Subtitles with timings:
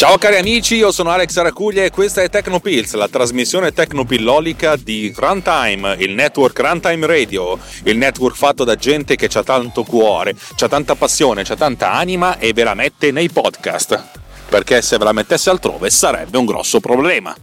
[0.00, 5.12] Ciao cari amici, io sono Alex Aracuglia e questa è Tecnopills, la trasmissione tecnopillolica di
[5.14, 10.68] Runtime, il network Runtime Radio, il network fatto da gente che ha tanto cuore, ha
[10.68, 14.02] tanta passione, ha tanta anima e ve la mette nei podcast.
[14.48, 17.36] Perché se ve la mettesse altrove sarebbe un grosso problema.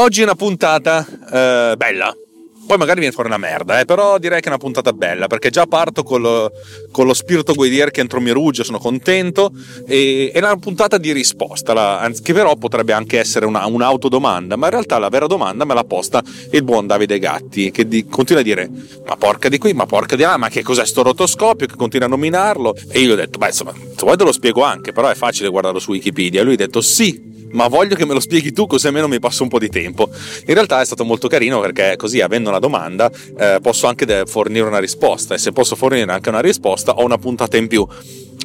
[0.00, 2.14] Oggi è una puntata eh, bella.
[2.68, 5.50] Poi magari viene fuori una merda, eh, però direi che è una puntata bella perché
[5.50, 6.52] già parto con lo,
[6.92, 9.50] con lo spirito guidier che entro mi rugge, sono contento
[9.88, 14.66] e è una puntata di risposta, la, che però potrebbe anche essere una, un'autodomanda, ma
[14.66, 18.42] in realtà la vera domanda me l'ha posta il buon Davide Gatti che di, continua
[18.42, 18.70] a dire
[19.04, 22.06] ma porca di qui, ma porca di là, ma che cos'è sto rotoscopio che continua
[22.06, 24.92] a nominarlo e io gli ho detto beh insomma, se vuoi te lo spiego anche,
[24.92, 28.14] però è facile guardarlo su Wikipedia e lui ha detto sì, ma voglio che me
[28.14, 30.08] lo spieghi tu così almeno mi passo un po' di tempo.
[30.46, 34.66] In realtà è stato molto carino perché così avendo una domanda eh, posso anche fornire
[34.66, 37.86] una risposta e se posso fornire anche una risposta ho una puntata in più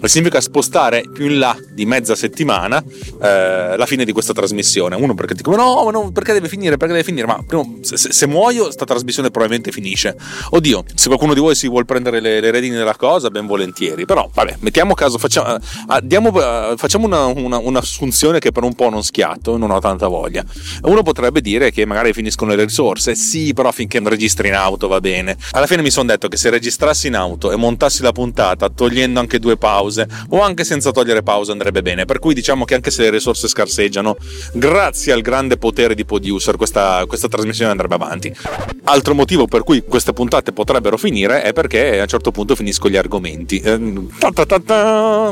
[0.08, 2.84] significa spostare più in là di mezza settimana
[3.22, 4.96] eh, la fine di questa trasmissione.
[4.96, 8.28] Uno perché dico no, no, perché deve finire, perché deve finire, ma primo, se, se,
[8.28, 10.16] muoio sta trasmissione probabilmente finisce.
[10.52, 14.06] Oddio, se qualcuno di voi si vuole prendere le, le redini della cosa, ben volentieri,
[14.06, 15.60] però vabbè, mettiamo caso, facciamo, uh,
[16.02, 20.08] diamo, uh, facciamo una, una, un'assunzione che per un po' non schiatto, non ho tanta
[20.08, 20.44] voglia.
[20.84, 25.00] Uno potrebbe dire che magari finiscono le risorse, sì, però finché registri in auto va
[25.00, 25.38] bene.
[25.52, 29.20] Alla fine mi sono detto che se registrassi in auto e montassi la puntata togliendo
[29.20, 32.06] anche due pause, pause o anche senza togliere pause andrebbe bene.
[32.06, 34.18] Per cui diciamo che anche se le risorse scarseggiano,
[34.54, 38.36] grazie al grande potere di producer, questa, questa trasmissione andrebbe avanti.
[38.86, 42.90] Altro motivo per cui queste puntate potrebbero finire è perché a un certo punto finisco
[42.90, 43.60] gli argomenti.
[43.60, 43.80] Eh,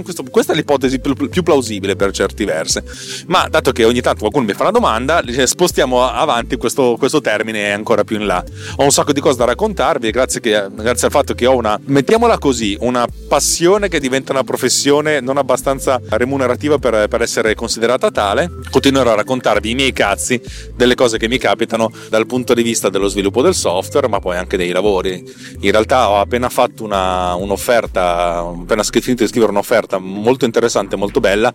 [0.04, 2.82] Questo, questa è l'ipotesi più, più, plausibile per certi versi.
[3.28, 7.72] Ma dato che ogni tanto qualcuno mi fa una domanda, spostiamo avanti questo, questo termine
[7.72, 8.44] ancora più in là.
[8.78, 11.80] Ho un sacco di cose da raccontarvi, grazie, che, grazie al fatto che ho una,
[11.84, 18.12] mettiamola così, una passione che diventa una professione non abbastanza remunerativa per, per essere considerata
[18.12, 20.42] tale, continuerò a raccontarvi i miei cazzi
[20.76, 24.36] delle cose che mi capitano dal punto di vista dello sviluppo del software, ma poi
[24.36, 25.24] anche dei lavori.
[25.62, 30.98] In realtà ho appena fatto una, un'offerta, ho appena finito di scrivere un'offerta molto interessante,
[30.98, 31.52] molto bella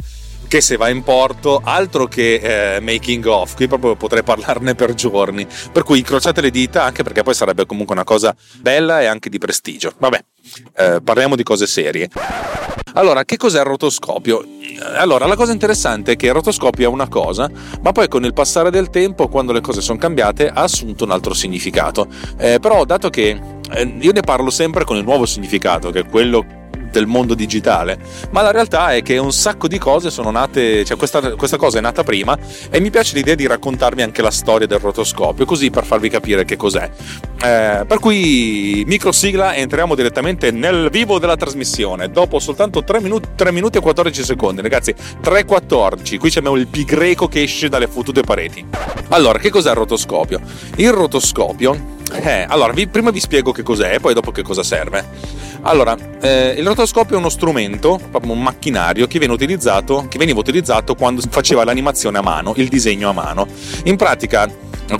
[0.48, 4.94] che se va in porto altro che eh, making off qui proprio potrei parlarne per
[4.94, 9.06] giorni per cui incrociate le dita anche perché poi sarebbe comunque una cosa bella e
[9.06, 10.24] anche di prestigio vabbè
[10.76, 12.08] eh, parliamo di cose serie
[12.96, 14.42] allora, che cos'è il rotoscopio?
[14.94, 17.50] Allora, la cosa interessante è che il rotoscopio è una cosa,
[17.82, 21.10] ma poi con il passare del tempo, quando le cose sono cambiate, ha assunto un
[21.10, 22.06] altro significato.
[22.38, 23.38] Eh, però, dato che
[23.70, 27.98] eh, io ne parlo sempre con il nuovo significato, che è quello del mondo digitale,
[28.30, 31.78] ma la realtà è che un sacco di cose sono nate, cioè questa, questa cosa
[31.78, 32.36] è nata prima
[32.70, 36.44] e mi piace l'idea di raccontarvi anche la storia del rotoscopio, così per farvi capire
[36.44, 36.90] che cos'è.
[37.42, 43.28] Eh, per cui micro sigla entriamo direttamente nel vivo della trasmissione, dopo soltanto 3 minuti,
[43.34, 47.86] 3 minuti e 14 secondi, ragazzi, 3.14, qui abbiamo il pi greco che esce dalle
[47.86, 48.64] fottute pareti.
[49.08, 50.40] Allora, che cos'è il rotoscopio?
[50.76, 54.62] Il rotoscopio eh, allora, vi, prima vi spiego che cos'è e poi dopo che cosa
[54.62, 55.44] serve.
[55.62, 61.20] Allora, eh, il rotoscopio è uno strumento, proprio un macchinario che, che veniva utilizzato quando
[61.20, 63.48] si faceva l'animazione a mano, il disegno a mano.
[63.84, 64.48] In pratica,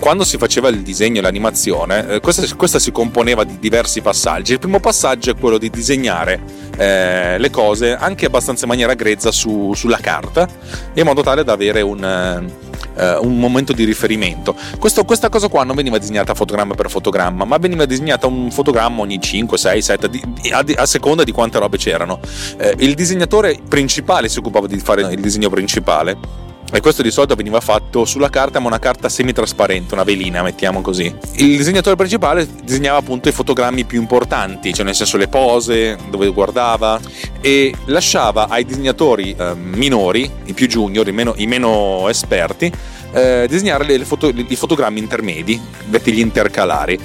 [0.00, 4.52] quando si faceva il disegno e l'animazione, eh, questa, questa, si componeva di diversi passaggi.
[4.52, 6.40] Il primo passaggio è quello di disegnare
[6.76, 10.48] eh, le cose anche abbastanza in maniera grezza su, sulla carta,
[10.94, 12.50] in modo tale da avere un,
[12.96, 14.54] eh, un momento di riferimento.
[14.78, 19.02] Questo, questa cosa qua non veniva disegnata fotogramma per fotogramma, ma veniva disegnata un fotogramma
[19.02, 22.20] ogni 5, 6, 7, di, a, a, seconda di quante robe c'erano.
[22.58, 27.34] Eh, il disegnatore principale si occupava di fare il disegno principale e questo di solito
[27.36, 31.14] veniva fatto sulla carta, ma una carta semitrasparente, una velina, mettiamo così.
[31.34, 36.28] Il disegnatore principale disegnava appunto i fotogrammi più importanti, cioè nel senso le pose, dove
[36.28, 37.00] guardava,
[37.40, 42.70] e lasciava ai disegnatori eh, minori, i più junior, i meno, i meno esperti,
[43.12, 46.98] eh, disegnare le, le foto, i fotogrammi intermedi, detti gli intercalari.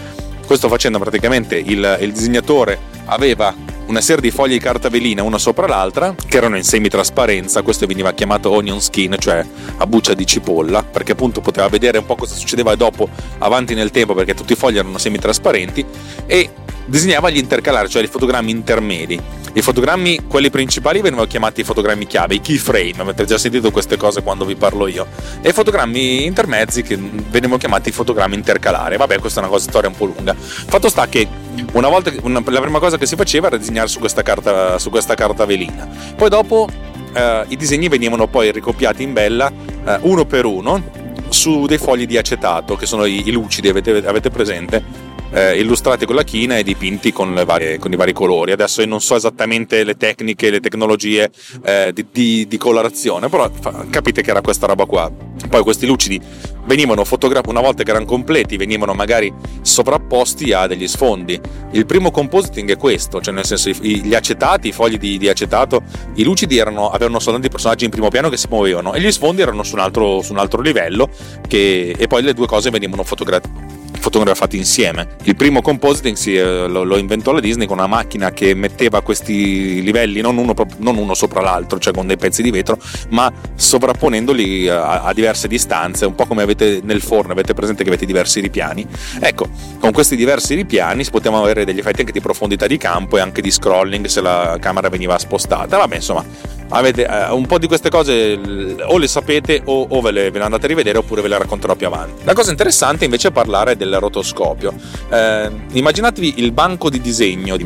[0.45, 3.53] Questo facendo praticamente il, il disegnatore aveva
[3.91, 7.85] una serie di foglie di carta velina una sopra l'altra che erano in semitrasparenza, questo
[7.85, 9.45] veniva chiamato onion skin, cioè
[9.77, 13.09] a buccia di cipolla, perché appunto poteva vedere un po' cosa succedeva dopo
[13.39, 15.85] avanti nel tempo perché tutti i fogli erano semitrasparenti
[16.25, 16.49] e
[16.85, 19.19] disegnava gli intercalari, cioè i fotogrammi intermedi.
[19.53, 24.23] I fotogrammi, quelli principali, venivano chiamati fotogrammi chiave, i keyframe, avete già sentito queste cose
[24.23, 25.07] quando vi parlo io.
[25.41, 28.95] E i fotogrammi intermezzi che venivano chiamati fotogrammi intercalari.
[28.97, 30.33] Vabbè, questa è una cosa storia un po' lunga.
[30.37, 31.27] Fatto sta che
[31.73, 34.89] una volta una, la prima cosa che si faceva era disegnare su questa carta, su
[34.89, 35.87] questa carta velina.
[36.15, 36.69] Poi dopo
[37.13, 39.51] eh, i disegni venivano poi ricopiati in bella
[39.85, 44.03] eh, uno per uno su dei fogli di acetato, che sono i, i lucidi, avete,
[44.05, 45.09] avete presente?
[45.31, 48.51] Eh, illustrati con la china e dipinti con, varie, con, i vari colori.
[48.51, 51.29] Adesso io non so esattamente le tecniche, le tecnologie
[51.63, 53.49] eh, di, di, di, colorazione, però
[53.89, 55.11] capite che era questa roba qua.
[55.49, 56.21] Poi questi lucidi
[56.65, 61.39] venivano fotografati una volta che erano completi, venivano magari sovrapposti a degli sfondi.
[61.71, 65.81] Il primo compositing è questo, cioè nel senso gli acetati, i fogli di, di acetato,
[66.15, 69.11] i lucidi erano, avevano soltanto i personaggi in primo piano che si muovevano e gli
[69.11, 71.09] sfondi erano su un altro, su un altro livello
[71.47, 75.15] che, e poi le due cose venivano fotografate fotografati insieme.
[75.23, 79.01] Il primo compositing si, eh, lo, lo, inventò la Disney con una macchina che metteva
[79.01, 82.77] questi livelli non uno, non uno, sopra l'altro, cioè con dei pezzi di vetro,
[83.09, 87.89] ma sovrapponendoli a, a, diverse distanze, un po' come avete nel forno, avete presente che
[87.89, 88.85] avete diversi ripiani.
[89.19, 89.47] Ecco,
[89.79, 93.21] con questi diversi ripiani si potevano avere degli effetti anche di profondità di campo e
[93.21, 95.77] anche di scrolling se la camera veniva spostata.
[95.77, 96.25] Vabbè, insomma,
[96.71, 98.39] avete eh, un po' di queste cose
[98.83, 101.75] o le sapete o, o ve, le, ve, andate a rivedere oppure ve le racconterò
[101.75, 102.23] più avanti.
[102.23, 104.73] La cosa interessante invece è parlare del rotoscopio.
[105.09, 107.65] Eh, immaginatevi il banco di disegno di,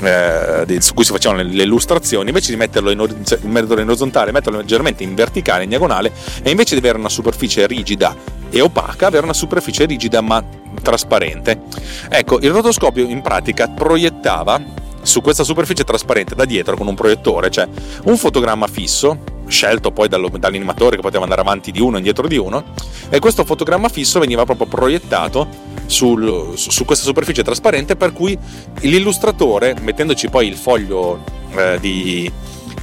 [0.00, 4.32] eh, di, su cui si facevano le, le, illustrazioni, invece di metterlo in, in orizzontale,
[4.32, 6.12] metterlo leggermente in verticale, in diagonale,
[6.42, 8.14] e invece di avere una superficie rigida
[8.50, 10.42] e opaca, avere una superficie rigida ma
[10.82, 11.62] trasparente.
[12.08, 17.50] Ecco, il rotoscopio in pratica proiettava su questa superficie trasparente da dietro con un proiettore,
[17.50, 17.68] cioè
[18.04, 22.36] un fotogramma fisso scelto poi dall'animatore che poteva andare avanti di uno e indietro di
[22.36, 22.64] uno
[23.08, 25.46] e questo fotogramma fisso veniva proprio proiettato
[25.86, 28.36] sul, su questa superficie trasparente per cui
[28.80, 31.22] l'illustratore mettendoci poi il foglio
[31.56, 32.30] eh, di,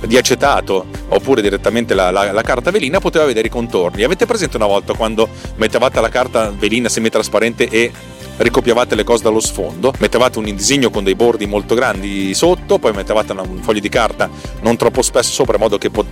[0.05, 4.03] di acetato oppure direttamente la, la, la, carta velina poteva vedere i contorni.
[4.03, 7.91] Avete presente una volta quando mettevate la carta velina semitrasparente e
[8.37, 12.93] ricopiavate le cose dallo sfondo, mettevate un disegno con dei bordi molto grandi sotto, poi
[12.93, 14.29] mettevate un foglio di carta
[14.61, 16.07] non troppo spesso sopra in modo che pot-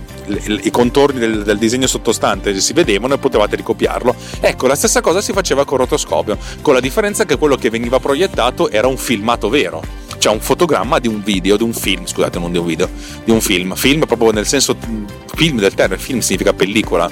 [0.62, 4.14] i contorni del, del, disegno sottostante si vedevano e potevate ricopiarlo.
[4.40, 7.98] Ecco, la stessa cosa si faceva con rotoscopio, con la differenza che quello che veniva
[7.98, 12.38] proiettato era un filmato vero cioè un fotogramma di un video, di un film, scusate,
[12.38, 12.88] non di un video,
[13.24, 13.74] di un film.
[13.74, 14.76] Film proprio nel senso
[15.34, 17.10] film del termine, film significa pellicola.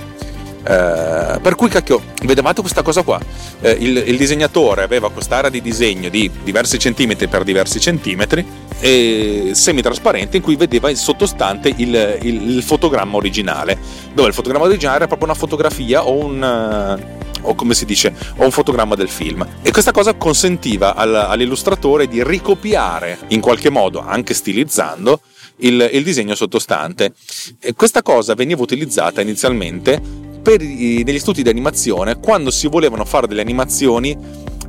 [0.64, 3.20] Eh, per cui, cacchio, vedevate questa cosa qua.
[3.60, 8.44] Eh, il, il, disegnatore aveva quest'area di disegno di diversi centimetri per diversi centimetri
[8.80, 13.78] e semi-trasparente in cui vedeva il sottostante il, il, il, fotogramma originale,
[14.12, 16.98] dove il fotogramma originale era proprio una fotografia o un.
[17.40, 19.46] o come si dice, o un fotogramma del film.
[19.62, 25.20] E questa cosa consentiva al, all'illustratore di ricopiare in qualche modo, anche stilizzando,
[25.58, 27.12] il, il disegno sottostante.
[27.60, 33.26] E questa cosa veniva utilizzata inizialmente per negli studi di animazione quando si volevano fare
[33.26, 34.16] delle animazioni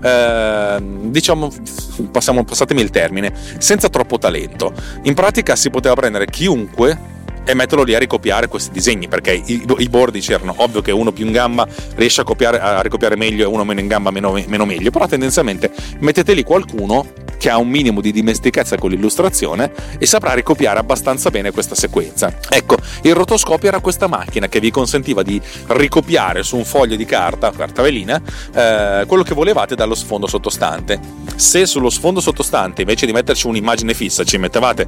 [0.01, 1.51] eh, diciamo
[2.11, 4.73] passiamo, passatemi il termine senza troppo talento.
[5.03, 9.65] In pratica si poteva prendere chiunque e metterlo lì a ricopiare questi disegni perché i,
[9.77, 10.53] i bordi c'erano.
[10.57, 13.79] Ovvio che uno più in gamba riesce a, copiare, a ricopiare meglio e uno meno
[13.79, 18.11] in gamba meno, meno meglio però tendenzialmente mettete lì qualcuno che ha un minimo di
[18.11, 22.31] dimestichezza con l'illustrazione e saprà ricopiare abbastanza bene questa sequenza.
[22.49, 27.05] Ecco, il rotoscopio era questa macchina che vi consentiva di ricopiare su un foglio di
[27.05, 28.21] carta, carta velina,
[28.53, 30.99] eh, quello che volevate dallo sfondo sottostante.
[31.35, 34.85] Se sullo sfondo sottostante invece di metterci un'immagine fissa ci mettevate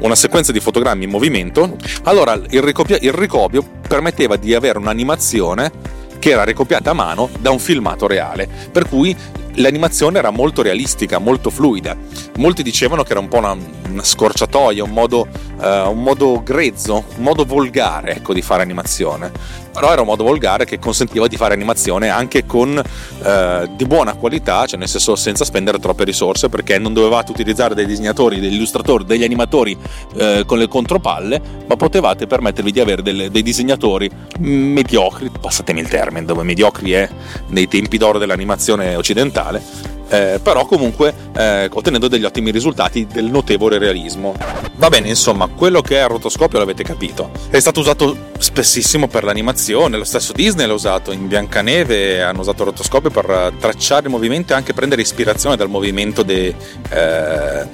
[0.00, 5.94] una sequenza di fotogrammi in movimento, allora il, ricopio, il ricopio permetteva di avere un'animazione
[6.18, 9.16] che era ricopiata a mano da un filmato reale, per cui
[9.56, 11.96] l'animazione era molto realistica, molto fluida.
[12.36, 13.56] Molti dicevano che era un po' una,
[13.88, 15.26] una scorciatoia, un modo,
[15.58, 19.30] uh, un modo, grezzo, un modo volgare ecco, di fare animazione.
[19.76, 24.14] Però era un modo volgare che consentiva di fare animazione anche con uh, di buona
[24.14, 28.54] qualità, cioè nel senso senza spendere troppe risorse, perché non dovevate utilizzare dei disegnatori, degli
[28.54, 29.76] illustratori, degli animatori
[30.14, 35.88] uh, con le contropalle, ma potevate permettervi di avere delle, dei disegnatori mediocri, passatemi il
[35.88, 37.06] termine, dove mediocri è
[37.48, 43.78] nei tempi d'oro dell'animazione occidentale, eh, però comunque eh, ottenendo degli ottimi risultati del notevole
[43.78, 44.34] realismo.
[44.76, 47.30] Va bene, insomma, quello che è il rotoscopio l'avete capito.
[47.48, 52.62] È stato usato spessissimo per l'animazione, lo stesso Disney l'ha usato in Biancaneve, hanno usato
[52.62, 56.54] il rotoscopio per tracciare i movimenti e anche prendere ispirazione dal movimento de,
[56.90, 57.66] eh,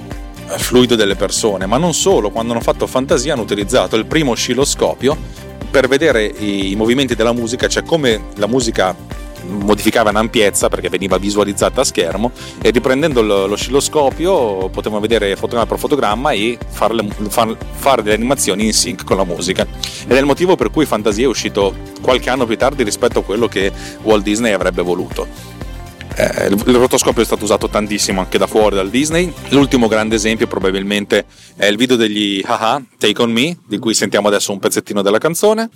[0.58, 5.16] fluido delle persone, ma non solo, quando hanno fatto fantasia hanno utilizzato il primo oscilloscopio
[5.70, 8.94] per vedere i movimenti della musica, cioè come la musica
[9.46, 15.78] modificava in ampiezza perché veniva visualizzata a schermo e riprendendo l'oscilloscopio potevamo vedere fotogramma per
[15.78, 19.66] fotogramma e farle, far, fare delle animazioni in sync con la musica
[20.04, 23.22] ed è il motivo per cui Fantasia è uscito qualche anno più tardi rispetto a
[23.22, 23.72] quello che
[24.02, 25.52] Walt Disney avrebbe voluto
[26.14, 29.32] eh, il rotoscopio è stato usato tantissimo anche da fuori dal Disney.
[29.48, 31.24] L'ultimo grande esempio probabilmente
[31.56, 35.18] è il video degli Haha Take On Me, di cui sentiamo adesso un pezzettino della
[35.18, 35.70] canzone.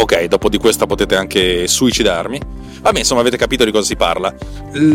[0.00, 2.40] Ok, dopo di questa potete anche suicidarmi.
[2.80, 4.34] Vabbè, insomma, avete capito di cosa si parla.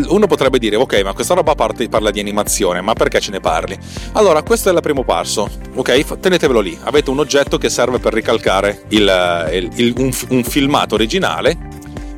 [0.08, 3.40] Uno potrebbe dire, ok, ma questa roba parte, parla di animazione, ma perché ce ne
[3.40, 3.78] parli?
[4.14, 6.20] Allora, questo è il primo passo, ok?
[6.20, 6.76] Tenetevelo lì.
[6.82, 11.56] Avete un oggetto che serve per ricalcare il, il, il, un, un filmato originale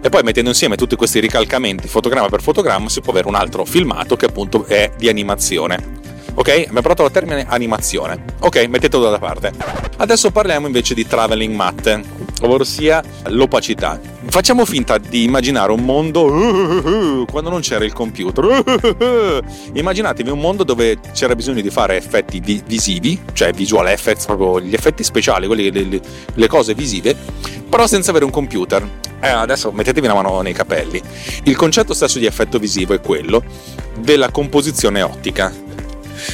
[0.02, 3.66] e poi mettendo insieme tutti questi ricalcamenti fotogramma per fotogramma si può avere un altro
[3.66, 6.06] filmato che appunto è di animazione.
[6.40, 6.50] Ok?
[6.50, 8.24] Abbiamo parlato del termine animazione.
[8.40, 9.52] Ok, mettetelo da parte.
[9.98, 12.04] Adesso parliamo invece di traveling matte,
[12.42, 14.00] ovvero sia l'opacità.
[14.28, 19.42] Facciamo finta di immaginare un mondo quando non c'era il computer.
[19.74, 24.62] Immaginatevi un mondo dove c'era bisogno di fare effetti vi- visivi, cioè visual effects, proprio
[24.62, 26.00] gli effetti speciali, quelli,
[26.36, 27.16] le cose visive,
[27.68, 28.88] però senza avere un computer.
[29.20, 31.02] Eh, adesso mettetevi una mano nei capelli.
[31.46, 33.44] Il concetto stesso di effetto visivo è quello
[33.98, 35.66] della composizione ottica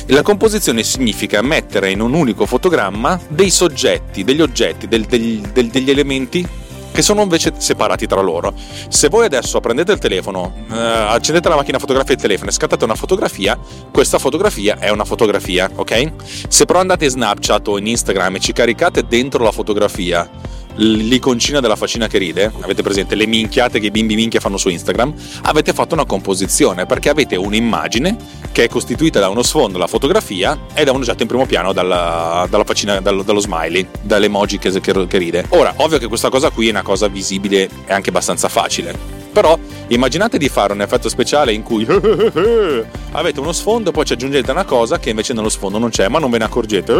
[0.07, 5.67] la composizione significa mettere in un unico fotogramma dei soggetti, degli oggetti, del, del, del,
[5.67, 6.47] degli elementi
[6.93, 8.53] che sono invece separati tra loro.
[8.87, 12.83] Se voi adesso prendete il telefono, eh, accendete la macchina fotografia del telefono e scattate
[12.85, 13.57] una fotografia,
[13.91, 16.11] questa fotografia è una fotografia, ok?
[16.47, 20.29] Se però andate in Snapchat o in Instagram e ci caricate dentro la fotografia
[20.75, 24.69] l'iconcina della faccina che ride, avete presente le minchiate che i bimbi minchia fanno su
[24.69, 25.13] Instagram,
[25.43, 28.15] avete fatto una composizione perché avete un'immagine
[28.51, 31.73] che è costituita da uno sfondo, la fotografia, e da un oggetto in primo piano
[31.73, 35.45] dalla, dalla faccina, dallo, dallo, smiley, dall'emoji che, che, che ride.
[35.49, 39.21] Ora, ovvio che questa cosa qui è una cosa visibile e anche abbastanza facile.
[39.33, 41.85] Però immaginate di fare un effetto speciale in cui
[43.11, 46.07] avete uno sfondo e poi ci aggiungete una cosa che invece nello sfondo non c'è,
[46.07, 46.93] ma non ve ne accorgete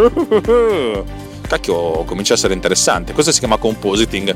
[1.53, 3.13] cacchio comincia a essere interessante.
[3.13, 4.35] Questo si chiama compositing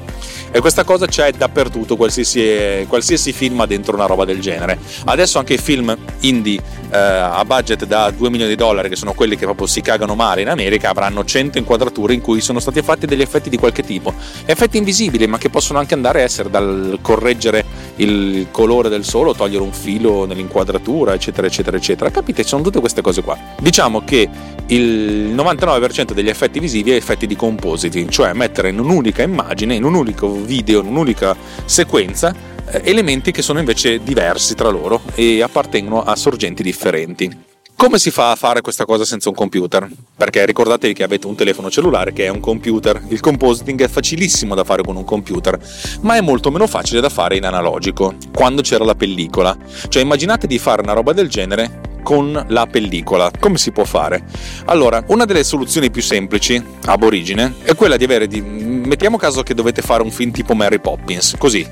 [0.52, 4.78] e questa cosa c'è dappertutto, qualsiasi, qualsiasi film ha dentro una roba del genere.
[5.06, 9.14] Adesso anche i film indie eh, a budget da 2 milioni di dollari, che sono
[9.14, 12.82] quelli che proprio si cagano male in America, avranno 100 inquadrature in cui sono stati
[12.82, 14.14] fatti degli effetti di qualche tipo.
[14.46, 17.66] Effetti invisibili, ma che possono anche andare a essere dal correggere
[17.98, 22.10] il colore del sole, togliere un filo nell'inquadratura, eccetera, eccetera, eccetera.
[22.10, 22.44] Capite?
[22.44, 23.38] Sono tutte queste cose qua.
[23.60, 24.30] Diciamo che
[24.68, 29.84] il 99% degli effetti visivi è effetti di compositing, cioè mettere in un'unica immagine, in
[29.84, 36.04] un unico video, in un'unica sequenza, elementi che sono invece diversi tra loro e appartengono
[36.04, 37.46] a sorgenti differenti.
[37.78, 39.88] Come si fa a fare questa cosa senza un computer?
[40.16, 43.00] Perché ricordatevi che avete un telefono cellulare che è un computer.
[43.10, 45.60] Il compositing è facilissimo da fare con un computer,
[46.02, 49.56] ma è molto meno facile da fare in analogico, quando c'era la pellicola.
[49.90, 53.30] Cioè immaginate di fare una roba del genere con la pellicola.
[53.40, 54.24] Come si può fare?
[54.66, 58.42] Allora, una delle soluzioni più semplici, ab origine, è quella di avere di...
[58.42, 61.68] Mettiamo caso che dovete fare un film tipo Mary Poppins, così,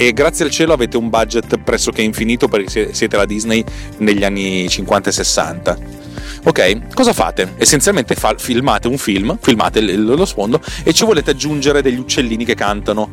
[0.00, 3.62] e grazie al cielo avete un budget pressoché infinito perché siete la Disney
[3.98, 5.78] negli anni 50 e 60.
[6.44, 7.52] Ok, cosa fate?
[7.58, 12.46] Essenzialmente fa- filmate un film, filmate l- lo sfondo e ci volete aggiungere degli uccellini
[12.46, 13.10] che cantano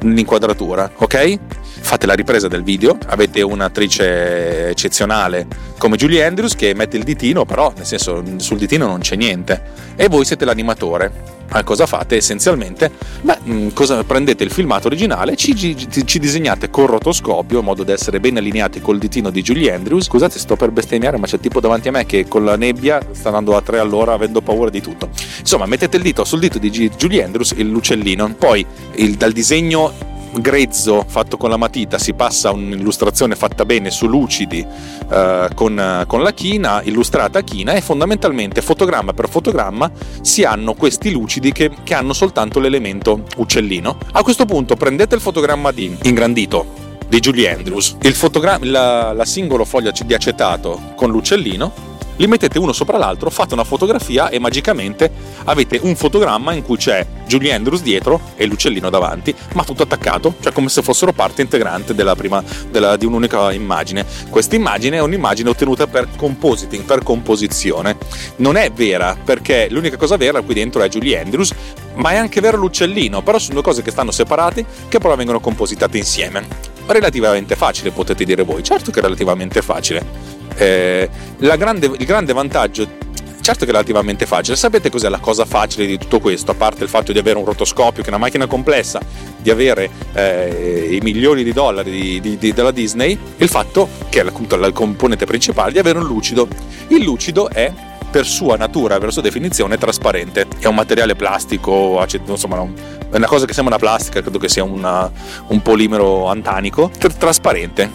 [0.00, 1.38] nell'inquadratura, ok?
[1.82, 5.46] Fate la ripresa del video, avete un'attrice eccezionale
[5.78, 9.62] come Julie Andrews che mette il ditino, però nel senso sul ditino non c'è niente
[9.94, 11.12] e voi siete l'animatore.
[11.50, 12.90] Ma cosa fate essenzialmente?
[13.20, 17.84] Beh, mm, cosa, prendete il filmato originale, ci, ci, ci, disegnate col rotoscopio in modo
[17.84, 20.04] da essere ben allineati col ditino di Julie Andrews.
[20.04, 23.28] Scusate, sto per bestemmiare, ma c'è tipo davanti a me che con la nebbia sta
[23.28, 25.10] andando a tre all'ora avendo paura di tutto.
[25.38, 28.34] Insomma, mettete il dito sul dito di Julie Andrews, il lucellino.
[28.34, 28.64] Poi
[28.96, 29.92] il, dal disegno
[30.40, 34.64] grezzo fatto con la matita si passa a un'illustrazione fatta bene su lucidi
[35.10, 40.74] eh, con, con, la china, illustrata a china e fondamentalmente fotogramma per fotogramma si hanno
[40.74, 43.98] questi lucidi che, che hanno soltanto l'elemento uccellino.
[44.12, 49.24] A questo punto prendete il fotogramma di ingrandito di Julie Andrews, il fotogramma, la, la
[49.24, 54.38] singolo foglia di acetato con l'uccellino li mettete uno sopra l'altro, fate una fotografia e
[54.38, 55.10] magicamente
[55.44, 60.34] avete un fotogramma in cui c'è Julie Andrews dietro e l'uccellino davanti, ma tutto attaccato,
[60.40, 64.04] cioè come se fossero parte integrante della prima, della, di un'unica immagine.
[64.30, 67.96] Questa immagine è un'immagine ottenuta per compositing, per composizione.
[68.36, 71.52] Non è vera, perché l'unica cosa vera qui dentro è Julie Andrews,
[71.94, 75.40] ma è anche vero l'uccellino, però sono due cose che stanno separate, che però vengono
[75.40, 76.46] compositate insieme.
[76.86, 78.62] Relativamente facile, potete dire voi.
[78.62, 81.08] Certo che è relativamente facile eh,
[81.38, 83.02] grande, il grande vantaggio
[83.44, 84.56] certo che è relativamente facile.
[84.56, 86.52] Sapete cos'è la cosa facile di tutto questo?
[86.52, 89.00] A parte il fatto di avere un rotoscopio, che è una macchina complessa,
[89.36, 94.22] di avere eh, i milioni di dollari di, di, di, della Disney, il fatto che
[94.22, 96.48] è appunto la componente principale di avere un lucido.
[96.88, 97.70] Il lucido è
[98.10, 100.46] per sua natura, per sua definizione, trasparente.
[100.58, 102.66] È un materiale plastico, insomma,
[103.10, 105.10] è una cosa che sembra una plastica, credo che sia una,
[105.48, 107.90] un polimero antanico, trasparente.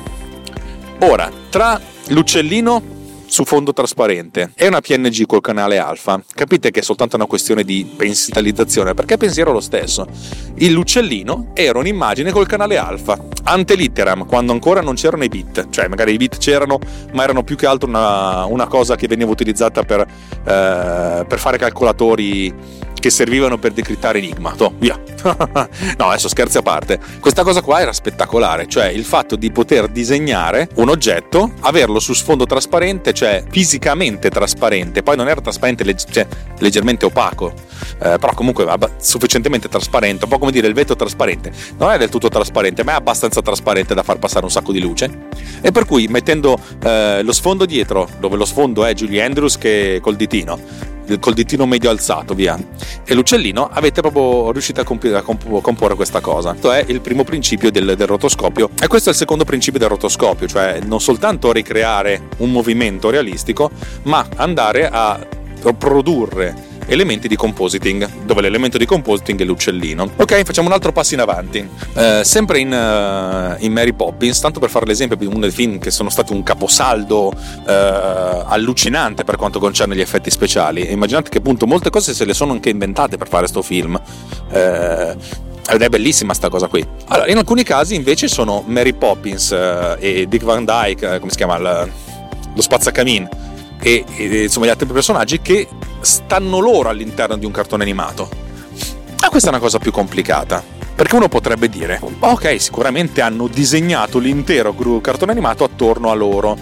[0.99, 1.79] Ora, tra
[2.09, 2.97] L'uccellino
[3.27, 6.19] su fondo trasparente è una PNG col canale alfa.
[6.33, 10.07] Capite che è soltanto una questione di pensitalizzazione, perché pensiero lo stesso.
[10.55, 15.87] L'uccellino era un'immagine col canale alfa, ante litteram, quando ancora non c'erano i bit, cioè
[15.87, 16.79] magari i bit c'erano,
[17.13, 21.59] ma erano più che altro una, una cosa che veniva utilizzata per, eh, per fare
[21.59, 22.51] calcolatori
[22.99, 24.53] che servivano per decrittare Enigma.
[24.57, 24.99] Oh, via.
[25.97, 26.99] no, adesso scherzi a parte.
[27.19, 32.13] Questa cosa qua era spettacolare, cioè il fatto di poter disegnare un oggetto, averlo su
[32.13, 36.27] sfondo trasparente, cioè fisicamente trasparente, poi non era trasparente, legg- cioè,
[36.59, 37.53] leggermente opaco,
[38.01, 41.51] eh, però comunque ab- sufficientemente trasparente, un po' come dire il vetro trasparente.
[41.77, 44.79] Non è del tutto trasparente, ma è abbastanza trasparente da far passare un sacco di
[44.79, 45.27] luce.
[45.61, 49.99] E per cui mettendo eh, lo sfondo dietro, dove lo sfondo è Julie Andrews che
[50.01, 52.57] col ditino, col ditino medio alzato, via.
[53.03, 56.51] E l'uccellino avete proprio riuscito a, comp- a comp- comporre questa cosa.
[56.51, 58.69] Questo è il primo principio del, del rotoscopio.
[58.79, 63.71] E questo è il secondo principio del rotoscopio, cioè non soltanto ricreare un movimento realistico,
[64.03, 65.25] ma andare a
[65.77, 70.09] produrre elementi di compositing, dove l'elemento di compositing è l'uccellino.
[70.17, 71.67] Ok, facciamo un altro passo in avanti.
[71.93, 75.77] Eh, sempre in, uh, in, Mary Poppins, tanto per fare l'esempio di uno dei film
[75.77, 80.91] che sono stati un caposaldo uh, allucinante per quanto concerne gli effetti speciali.
[80.91, 83.99] Immaginate che appunto molte cose se le sono anche inventate per fare questo film.
[84.49, 85.15] Uh,
[85.71, 86.83] ed è bellissima sta cosa qui.
[87.09, 91.37] Allora, in alcuni casi invece sono Mary Poppins uh, e Dick Van Dyke, come si
[91.37, 91.57] chiama?
[91.59, 93.48] Lo spazzacamin
[93.81, 95.67] e, e insomma gli altri personaggi che
[96.01, 98.29] stanno loro all'interno di un cartone animato.
[99.21, 100.77] Ma questa è una cosa più complicata.
[100.95, 106.57] Perché uno potrebbe dire, ok, sicuramente hanno disegnato l'intero cartone animato attorno a loro.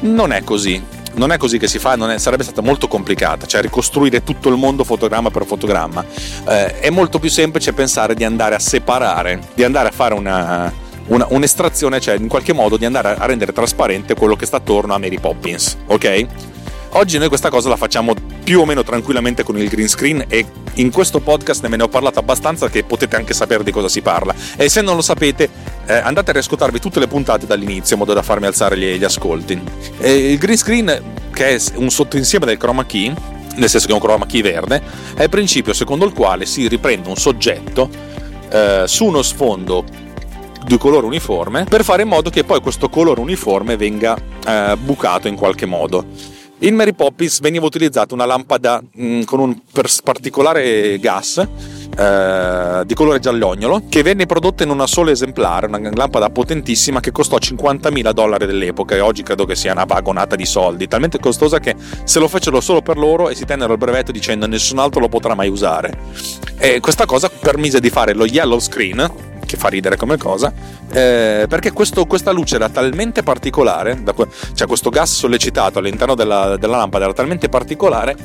[0.00, 0.82] Non è così.
[1.16, 4.56] Non è così che si fa, è, sarebbe stata molto complicata, cioè ricostruire tutto il
[4.56, 6.04] mondo fotogramma per fotogramma.
[6.48, 10.72] Eh, è molto più semplice pensare di andare a separare, di andare a fare una,
[11.08, 14.94] una, un'estrazione, cioè in qualche modo di andare a rendere trasparente quello che sta attorno
[14.94, 16.26] a Mary Poppins, ok?
[16.96, 20.46] Oggi noi questa cosa la facciamo più o meno tranquillamente con il green screen e
[20.74, 24.32] in questo podcast ne ho parlato abbastanza che potete anche sapere di cosa si parla.
[24.56, 25.48] E se non lo sapete,
[25.86, 29.02] eh, andate a riascoltarvi tutte le puntate dall'inizio in modo da farmi alzare gli, gli
[29.02, 29.60] ascolti.
[29.98, 31.02] E il green screen,
[31.32, 33.12] che è un sottoinsieme del chroma key,
[33.56, 34.80] nel senso che è un chroma key verde,
[35.16, 37.90] è il principio secondo il quale si riprende un soggetto
[38.50, 39.84] eh, su uno sfondo
[40.64, 45.26] di colore uniforme per fare in modo che poi questo colore uniforme venga eh, bucato
[45.26, 46.33] in qualche modo.
[46.58, 49.58] In Mary Poppins veniva utilizzata una lampada mh, mm, con un
[50.02, 51.38] particolare gas
[51.96, 57.10] eh, di colore giallognolo che venne prodotta in una sola esemplare, una lampada potentissima che
[57.10, 61.58] costò 50.000 dollari dell'epoca e oggi credo che sia una vagonata di soldi, talmente costosa
[61.58, 65.00] che se lo fecero solo per loro e si tennero il brevetto dicendo nessun altro
[65.00, 65.98] lo potrà mai usare.
[66.56, 70.52] E questa cosa permise di fare lo yellow screen che fa ridere come cosa,
[70.92, 74.02] eh, perché questo, questa luce era talmente particolare,
[74.54, 78.16] cioè questo gas sollecitato all'interno della, della lampada era talmente particolare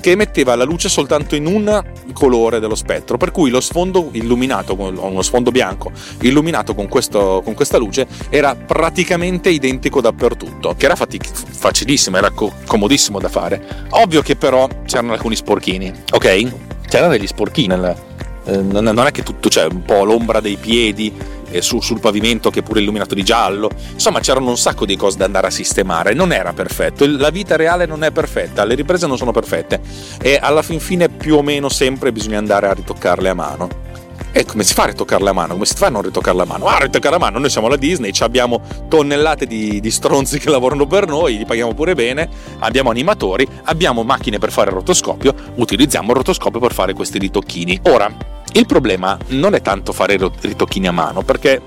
[0.00, 4.74] che emetteva la luce soltanto in un colore dello spettro, per cui lo sfondo illuminato
[4.76, 5.92] uno sfondo bianco
[6.22, 12.30] illuminato con, questo, con questa luce era praticamente identico dappertutto, che era fatic- facilissimo, era
[12.30, 13.86] co- comodissimo da fare.
[13.90, 16.52] Ovvio che però c'erano alcuni sporchini, ok?
[16.88, 17.96] C'erano degli sporchini, nel,
[18.44, 21.12] eh, non è che tutto c'è, un po' l'ombra dei piedi,
[21.60, 23.70] su, sul pavimento che è pure illuminato di giallo.
[23.92, 26.14] Insomma, c'erano un sacco di cose da andare a sistemare.
[26.14, 27.04] Non era perfetto.
[27.06, 29.80] La vita reale non è perfetta, le riprese non sono perfette.
[30.20, 33.90] E alla fin fine, più o meno, sempre bisogna andare a ritoccarle a mano.
[34.32, 35.52] E come si fa a ritoccarle a mano?
[35.52, 36.66] Come si fa a non ritoccarle a mano?
[36.66, 40.86] Ah, ritoccare a mano, noi siamo la Disney, abbiamo tonnellate di, di, stronzi che lavorano
[40.86, 42.28] per noi, li paghiamo pure bene,
[42.60, 47.80] abbiamo animatori, abbiamo macchine per fare il rotoscopio, utilizziamo il rotoscopio per fare questi ritocchini.
[47.84, 48.10] Ora,
[48.52, 51.60] il problema non è tanto fare i ritocchini a mano, perché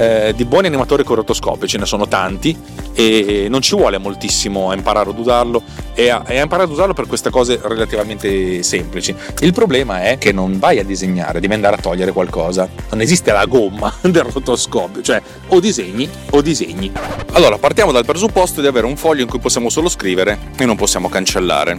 [0.00, 2.56] eh, di buoni animatori con rotoscopio ce ne sono tanti
[2.94, 5.62] e non ci vuole moltissimo a imparare ad usarlo
[5.94, 9.14] e a, e a, imparare ad usarlo per queste cose relativamente semplici.
[9.40, 12.66] Il problema è che non vai a disegnare, devi andare a togliere qualcosa.
[12.90, 16.90] Non esiste la gomma del rotoscopio, cioè o disegni o disegni.
[17.32, 20.76] Allora, partiamo dal presupposto di avere un foglio in cui possiamo solo scrivere e non
[20.76, 21.76] possiamo cancellare.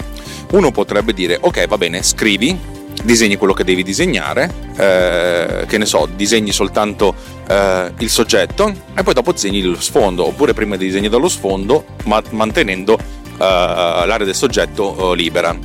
[0.52, 2.58] Uno potrebbe dire, ok, va bene, scrivi,
[3.04, 7.15] disegni quello che devi disegnare, eh, che ne so, disegni soltanto
[7.47, 12.21] eh, il soggetto e poi dopo disegni lo sfondo, oppure prima disegni dallo sfondo ma
[12.32, 15.58] mantenendo eh, l'area del soggetto eh, libera.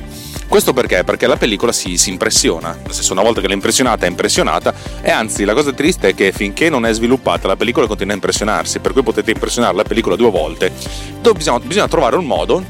[0.47, 1.03] Questo perché?
[1.03, 4.73] Perché la pellicola si, si impressiona, nel senso una volta che l'è impressionata è impressionata
[5.01, 8.15] e anzi la cosa triste è che finché non è sviluppata la pellicola continua a
[8.15, 10.71] impressionarsi, per cui potete impressionare la pellicola due volte.
[11.35, 12.63] Bisogna, bisogna trovare un modo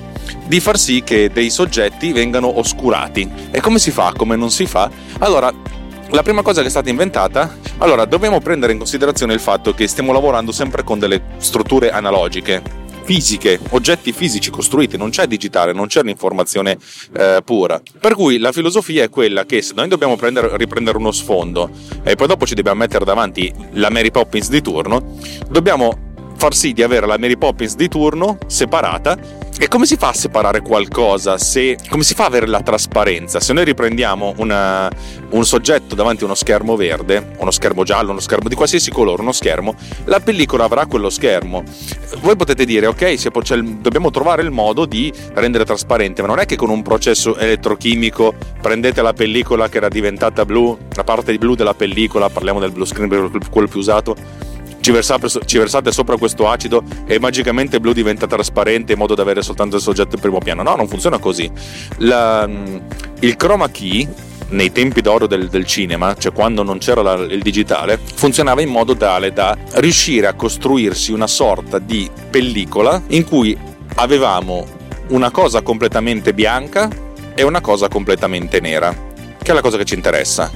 [0.48, 3.30] di far sì che dei soggetti vengano oscurati.
[3.52, 4.14] E come si fa?
[4.16, 4.90] Come non si fa?
[5.20, 5.54] Allora,
[6.10, 9.88] la prima cosa che è stata inventata, allora dobbiamo prendere in considerazione il fatto che
[9.88, 15.88] stiamo lavorando sempre con delle strutture analogiche, fisiche, oggetti fisici costruiti, non c'è digitale, non
[15.88, 16.78] c'è un'informazione
[17.14, 17.82] eh, pura.
[18.00, 21.70] Per cui la filosofia è quella che se noi dobbiamo prendere, riprendere uno sfondo
[22.04, 25.18] e poi dopo ci dobbiamo mettere davanti la Mary Poppins di turno,
[25.50, 26.06] dobbiamo
[26.38, 29.18] far sì di avere la Mary Poppins di turno separata.
[29.60, 31.40] E come si fa a separare qualcosa?
[31.40, 33.40] Se, come si fa ad avere la trasparenza?
[33.40, 34.88] Se noi riprendiamo una,
[35.32, 39.24] un soggetto davanti a uno schermo verde, uno schermo giallo, uno schermo di qualsiasi colore,
[39.24, 41.64] uno schermo, la pellicola avrà quello schermo.
[42.22, 46.38] Voi potete dire, ok, se, cioè, dobbiamo trovare il modo di rendere trasparente, ma non
[46.38, 51.36] è che con un processo elettrochimico prendete la pellicola che era diventata blu, la parte
[51.40, 53.10] blu della pellicola, parliamo del blue screen,
[53.50, 54.16] quello più usato,
[54.88, 59.22] ci versate, ci versate, sopra questo acido e magicamente blu diventa trasparente in modo da
[59.22, 60.64] avere soltanto il soggetto in primo piano.
[60.64, 61.52] No, non funziona così.
[61.98, 62.50] La,
[63.20, 64.08] il chroma key
[64.50, 68.70] nei tempi d'oro del, del, cinema, cioè quando non c'era la, il digitale, funzionava in
[68.70, 73.58] modo tale da riuscire a costruirsi una sorta di pellicola in cui
[73.96, 74.66] avevamo
[75.08, 76.88] una cosa completamente bianca
[77.36, 78.96] e una cosa completamente nera,
[79.48, 80.52] che è la cosa che ci interessa.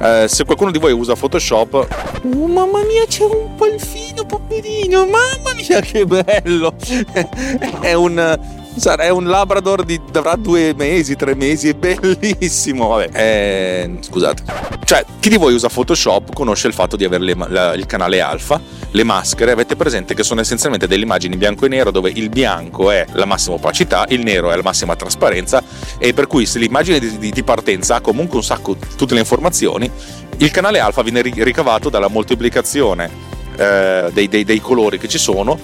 [0.00, 1.74] Eh, se qualcuno di voi usa Photoshop,
[2.22, 6.72] oh, mamma mia, c'è un palfino, poverino, mamma mia, che bello!
[7.80, 8.38] è un
[8.80, 12.88] sarà un Labrador di avrà due mesi, tre mesi, è bellissimo.
[12.88, 14.42] Vabbè, eh, scusate.
[14.84, 18.20] Cioè, chi di voi usa Photoshop conosce il fatto di avere le, la, il canale
[18.20, 18.60] alfa,
[18.90, 19.52] le maschere.
[19.52, 23.04] Avete presente che sono essenzialmente delle immagini in bianco e nero dove il bianco è
[23.12, 25.62] la massima opacità, il nero è la massima trasparenza
[25.98, 29.20] e per cui se l'immagine di, di, di partenza ha comunque un sacco tutte le
[29.20, 29.90] informazioni,
[30.38, 33.10] il canale alfa viene ricavato dalla moltiplicazione
[33.56, 35.58] eh, dei, dei, dei colori che ci sono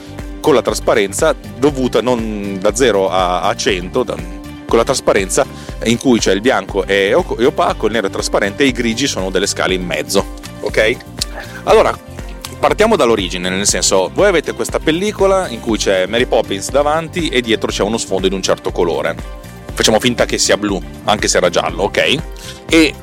[0.44, 4.14] con la trasparenza dovuta non da 0 a, a 100, da,
[4.66, 5.46] con la trasparenza
[5.84, 9.30] in cui c'è il bianco è opaco, il nero è trasparente e i grigi sono
[9.30, 10.22] delle scale in mezzo.
[10.60, 10.96] Ok?
[11.62, 11.98] Allora,
[12.58, 17.40] partiamo dall'origine, nel senso, voi avete questa pellicola in cui c'è Mary Poppins davanti e
[17.40, 19.16] dietro c'è uno sfondo in un certo colore.
[19.74, 22.16] Facciamo finta che sia blu, anche se era giallo, ok?
[22.68, 22.94] E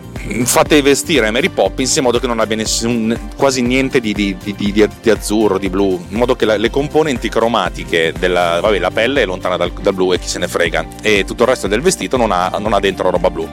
[0.46, 4.72] fate vestire Mary Poppins in modo che non abbia nessun, quasi niente di, di, di,
[4.72, 9.24] di, azzurro, di blu, in modo che la, le componenti cromatiche della vabbè, la pelle
[9.24, 11.82] è lontana dal, dal, blu e chi se ne frega, e tutto il resto del
[11.82, 13.48] vestito non ha, non ha dentro roba blu.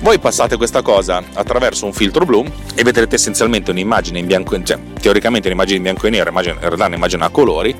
[0.00, 4.78] Voi passate questa cosa attraverso un filtro blu e vedrete essenzialmente un'immagine in bianco, cioè
[5.00, 7.74] teoricamente un'immagine in bianco e nero, in realtà un'immagine a colori,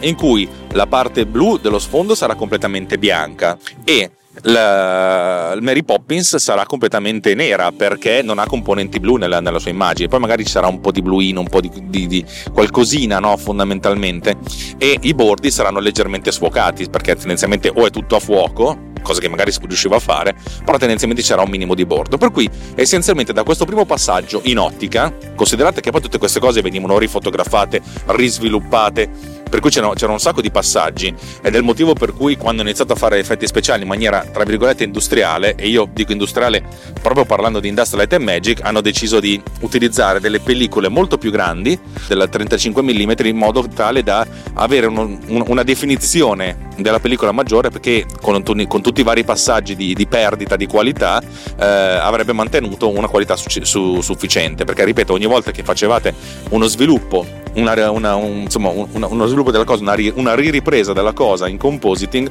[0.00, 4.10] in cui la parte blu dello sfondo sarà completamente bianca e
[4.42, 10.08] la, Mary Poppins sarà completamente nera perché non ha componenti blu nella, nella, sua immagine.
[10.08, 13.36] Poi magari ci sarà un po' di bluino, un po' di, di, di qualcosina, no?
[13.36, 14.36] Fondamentalmente.
[14.78, 19.28] E i bordi saranno leggermente sfocati perché tendenzialmente o è tutto a fuoco, cosa che
[19.28, 22.18] magari si riusciva a fare, però tendenzialmente c'era un minimo di bordo.
[22.18, 26.60] Per cui essenzialmente da questo primo passaggio in ottica, considerate che poi tutte queste cose
[26.60, 31.92] venivano rifotografate, risviluppate per cui c'era, c'era un sacco di passaggi ed è il motivo
[31.92, 35.68] per cui quando ho iniziato a fare effetti speciali in maniera tra virgolette industriale, e
[35.68, 36.62] io dico industriale
[37.00, 41.30] proprio parlando di Industrial Light and Magic, hanno deciso di utilizzare delle pellicole molto più
[41.30, 41.78] grandi,
[42.08, 47.70] della 35 mm, in modo tale da avere uno, un, una definizione della pellicola maggiore
[47.70, 51.22] perché con, con tutti i vari passaggi di, di perdita di qualità
[51.58, 54.64] eh, avrebbe mantenuto una qualità su, su, sufficiente.
[54.64, 56.14] Perché ripeto ogni volta che facevate
[56.50, 60.92] uno sviluppo una, una, un, insomma, una, uno sviluppo della cosa, una, ri, una riripresa
[60.92, 62.30] della cosa in compositing,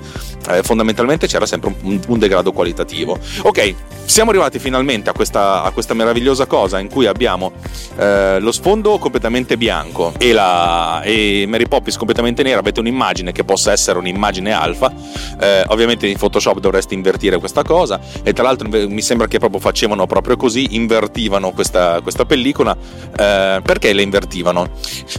[0.49, 3.17] eh, fondamentalmente c'era sempre un, un, degrado qualitativo.
[3.41, 7.53] Ok, siamo arrivati finalmente a questa, a questa meravigliosa cosa in cui abbiamo
[7.97, 12.59] eh, lo sfondo completamente bianco e, la, e Mary Poppins completamente nera.
[12.59, 14.93] Avete un'immagine che possa essere un'immagine alfa.
[15.39, 17.99] Eh, ovviamente in Photoshop dovreste invertire questa cosa.
[18.23, 22.75] E tra l'altro mi sembra che proprio facevano proprio così: invertivano questa, questa pellicola.
[23.17, 24.69] Eh, perché la invertivano?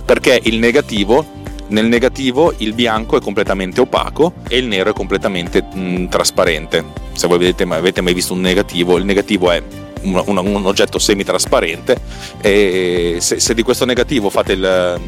[0.05, 5.63] Perché il negativo nel negativo il bianco è completamente opaco e il nero è completamente
[5.63, 6.85] mh, trasparente.
[7.13, 9.61] Se voi vedete, avete mai visto un negativo, il negativo è
[10.03, 11.97] un, un, un oggetto semi-trasparente
[12.41, 15.01] e se, se, di questo negativo fate il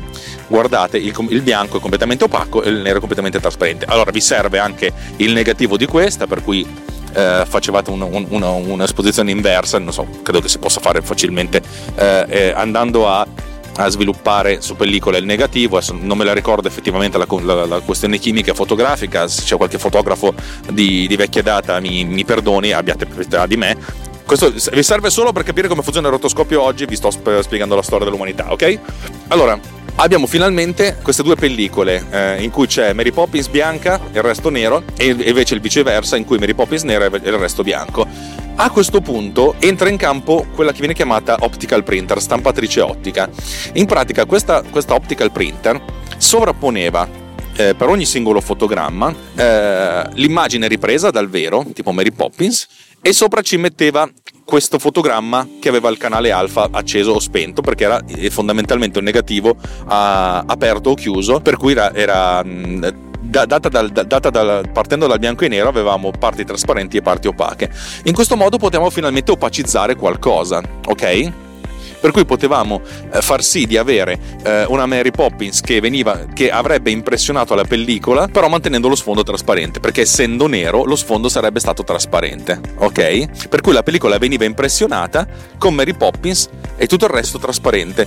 [0.49, 4.21] guardate il, il, bianco è completamente opaco e il nero è completamente trasparente allora vi
[4.21, 6.67] serve anche il negativo di questa per cui
[7.13, 11.63] eh, facevate un, un, un'esposizione inversa non so credo che si possa fare facilmente
[11.95, 13.27] eh, eh, andando a
[13.79, 17.81] a sviluppare su pellicola il negativo, adesso non me la ricordo effettivamente la, la, la
[17.81, 20.35] questione chimica fotografica, se c'è qualche fotografo
[20.71, 23.77] di, di vecchia data mi, mi perdoni, abbiate pietà di me,
[24.27, 27.83] questo vi serve solo per capire come funziona il rotoscopio oggi, vi sto spiegando la
[27.83, 28.79] storia dell'umanità, ok?
[29.29, 29.59] Allora,
[29.95, 34.51] abbiamo finalmente queste due pellicole eh, in cui c'è Mary Poppins bianca e il resto
[34.51, 38.07] nero e invece il viceversa in cui Mary Poppins nera e il resto bianco.
[38.61, 43.31] A questo punto entra in campo quella che viene chiamata optical printer, stampatrice ottica.
[43.75, 45.81] In pratica questa, questa optical printer
[46.17, 47.09] sovrapponeva
[47.55, 52.67] eh, per ogni singolo fotogramma eh, l'immagine ripresa dal vero, tipo Mary Poppins,
[53.01, 54.11] e sopra ci metteva
[54.45, 59.05] questo fotogramma che aveva il canale alfa acceso o spento perché era eh, fondamentalmente un
[59.05, 59.55] negativo
[59.87, 62.43] a, aperto o chiuso per cui era, era
[63.29, 67.71] data dal, data dal, partendo dal bianco e nero avevamo parti trasparenti e parti opache.
[68.05, 71.33] In questo modo potevamo finalmente opacizzare qualcosa, ok?
[72.01, 72.81] Per cui potevamo
[73.13, 77.65] eh, far sì di avere eh, una Mary Poppins che, veniva, che avrebbe impressionato la
[77.65, 83.49] pellicola, però mantenendo lo sfondo trasparente, perché essendo nero lo sfondo sarebbe stato trasparente, ok?
[83.49, 85.27] Per cui la pellicola veniva impressionata
[85.59, 88.07] con Mary Poppins e tutto il resto trasparente.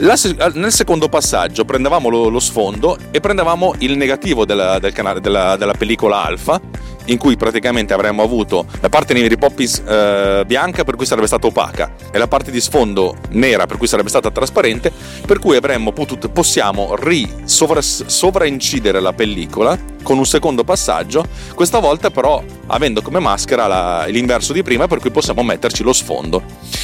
[0.00, 5.56] Nel secondo passaggio prendevamo lo, lo, sfondo e prendevamo il negativo della, del canale, della,
[5.56, 6.60] della pellicola alfa
[7.06, 11.26] in cui praticamente avremmo avuto la parte di Mary Poppins eh, bianca per cui sarebbe
[11.26, 14.92] stata opaca e la parte di sfondo nera per cui sarebbe stata trasparente
[15.26, 19.76] per cui avremmo potuto possiamo ri sovra, sovraincidere la pellicola
[20.08, 21.22] con un secondo passaggio
[21.54, 25.92] questa volta però avendo come maschera la, l'inverso di prima per cui possiamo metterci lo
[25.92, 26.42] sfondo.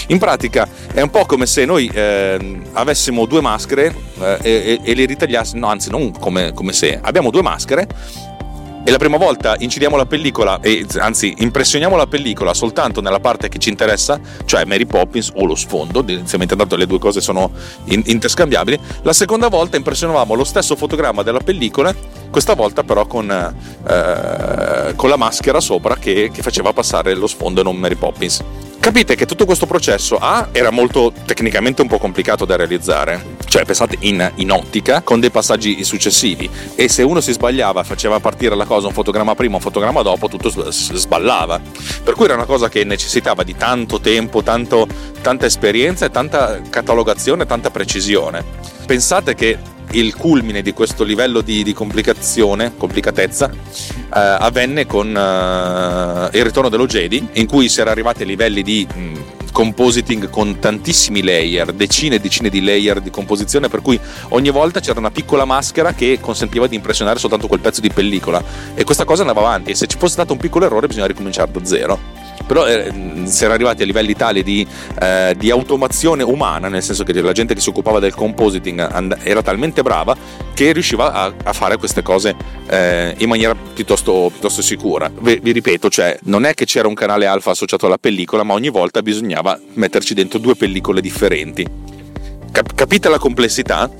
[0.08, 4.94] In pratica è un po' come se noi eh, avessimo due maschere eh, e, e,
[4.94, 7.86] le ritagliassimo no anzi non come, come se abbiamo due maschere
[8.84, 13.48] e la prima volta incidiamo la pellicola, e, anzi impressioniamo la pellicola soltanto nella parte
[13.48, 17.50] che ci interessa, cioè Mary Poppins o lo sfondo, inizialmente tanto le due cose sono
[17.86, 21.94] in, interscambiabili, la seconda volta impressionavamo lo stesso fotogramma della pellicola,
[22.30, 27.60] questa volta però con, eh, con la maschera sopra che, che faceva passare lo sfondo
[27.60, 28.42] e non Mary Poppins.
[28.84, 33.64] Capite che tutto questo processo A era molto tecnicamente un po' complicato da realizzare, cioè
[33.64, 38.54] pensate in, in, ottica con dei passaggi successivi e se uno si sbagliava faceva partire
[38.54, 41.62] la cosa un fotogramma prima, un fotogramma dopo, tutto sballava.
[42.04, 44.86] Per cui era una cosa che necessitava di tanto tempo, tanto,
[45.22, 48.44] tanta esperienza e tanta catalogazione, tanta precisione.
[48.84, 49.56] Pensate che
[49.94, 56.68] il culmine di questo livello di, di complicazione, complicatezza, eh, avvenne con eh, il ritorno
[56.68, 61.72] dello Jedi, in cui si era arrivati a livelli di mh, compositing con tantissimi layer,
[61.72, 63.98] decine e decine di layer di composizione, per cui
[64.30, 68.42] ogni volta c'era una piccola maschera che consentiva di impressionare soltanto quel pezzo di pellicola.
[68.74, 71.50] E questa cosa andava avanti, e se ci fosse stato un piccolo errore bisogna ricominciare
[71.52, 72.92] da zero però eh,
[73.24, 74.66] si era arrivati a livelli tali di,
[75.00, 79.18] eh, di, automazione umana, nel senso che la gente che si occupava del compositing and-
[79.22, 80.16] era talmente brava
[80.52, 82.34] che riusciva a, a fare queste cose
[82.68, 85.10] eh, in maniera piuttosto, piuttosto sicura.
[85.20, 88.54] Vi, vi, ripeto, cioè, non è che c'era un canale alfa associato alla pellicola, ma
[88.54, 91.66] ogni volta bisognava metterci dentro due pellicole differenti.
[92.52, 93.90] Cap- capite la complessità?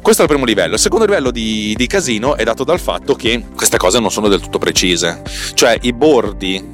[0.00, 0.74] Questo è il primo livello.
[0.74, 4.28] Il secondo livello di, di casino è dato dal fatto che queste cose non sono
[4.28, 5.22] del tutto precise.
[5.54, 6.73] Cioè, i bordi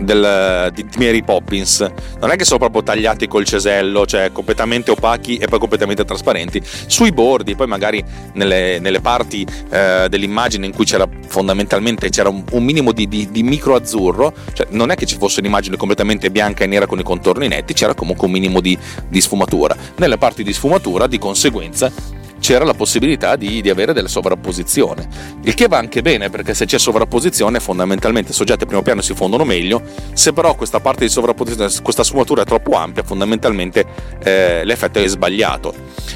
[0.00, 5.36] del, di, Mary Poppins non è che sono proprio tagliati col cesello, cioè completamente opachi
[5.36, 6.62] e poi completamente trasparenti.
[6.86, 8.02] Sui bordi, poi magari
[8.34, 13.30] nelle, nelle parti eh, dell'immagine in cui c'era fondamentalmente c'era un, un minimo di, di,
[13.30, 16.98] di, micro azzurro, cioè non è che ci fosse un'immagine completamente bianca e nera con
[16.98, 18.76] i contorni netti, c'era comunque un minimo di,
[19.08, 19.76] di sfumatura.
[19.96, 21.90] Nelle parti di sfumatura, di conseguenza,
[22.38, 25.06] c'era la possibilità di, di, avere delle sovrapposizioni.
[25.42, 29.14] Il che va anche bene perché se c'è sovrapposizione fondamentalmente soggetti a primo piano si
[29.14, 33.84] fondono meglio, se però questa parte di sovrapposizione, questa sfumatura è troppo ampia, fondamentalmente
[34.22, 35.74] eh, l'effetto è sbagliato.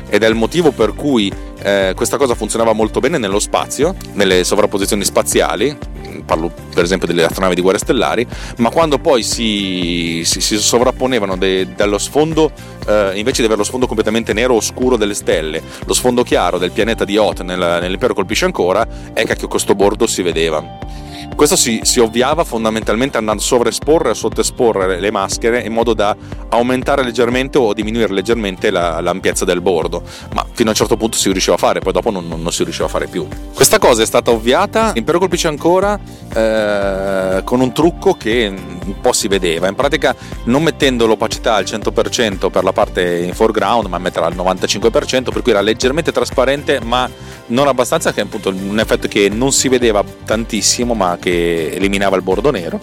[0.09, 4.45] Ed è il motivo per cui eh, questa cosa funzionava molto bene nello spazio, nelle
[4.45, 5.77] sovrapposizioni spaziali,
[6.25, 8.27] parlo per esempio delle astronavi di guerre stellari,
[8.59, 12.53] ma quando poi si, si, si sovrapponevano de, dallo sfondo,
[12.87, 16.59] eh, invece di avere lo sfondo completamente nero o scuro delle stelle, lo sfondo chiaro
[16.59, 21.09] del pianeta di Hot nel, nell'impero colpisce ancora, è che questo bordo si vedeva.
[21.35, 26.15] Questo si, si, ovviava fondamentalmente andando a sovraesporre o sottoesporre le maschere in modo da
[26.51, 30.03] aumentare leggermente o diminuire leggermente la, l'ampiezza del bordo,
[30.35, 32.53] ma fino a un certo punto si riusciva a fare, poi dopo non, non, non
[32.53, 33.27] si riusciva a fare più.
[33.55, 35.99] Questa cosa è stata ovviata, Impero colpisce ancora
[36.33, 38.53] eh, con un trucco che
[38.85, 40.15] un po' si vedeva, in pratica
[40.45, 45.43] non mettendo l'opacità al 100% per la parte in foreground, ma metterla al 95%, per
[45.43, 47.09] cui era leggermente trasparente, ma
[47.47, 52.17] non abbastanza, che è appunto un effetto che non si vedeva tantissimo, ma che eliminava
[52.17, 52.81] il bordo nero.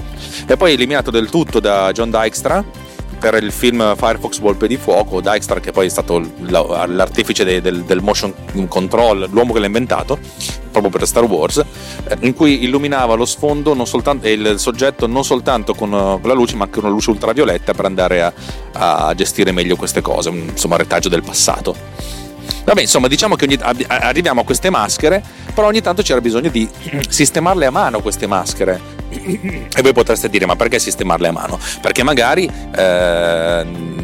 [0.47, 2.63] E poi eliminato del tutto da John Dykstra
[3.19, 8.33] per il film Firefox Volpe di Fuoco, Dykstra che poi è stato l'artefice del, motion
[8.67, 10.19] control, l'uomo che l'ha inventato,
[10.71, 13.75] proprio per Star Wars, eh, in cui illuminava lo sfondo
[14.21, 17.73] e il soggetto non soltanto con, con, la luce, ma anche con una luce ultravioletta
[17.73, 18.33] per andare a,
[18.73, 22.26] a gestire meglio queste cose, insomma, retaggio del passato.
[22.67, 26.67] Vabbè, insomma, diciamo che ogni, arriviamo a queste maschere, però ogni tanto c'era bisogno di
[27.07, 28.95] sistemarle a mano queste maschere.
[29.77, 31.57] E voi potreste dire, ma perché sistemarle a mano?
[31.81, 32.49] Perché magari...
[32.75, 33.95] Eh,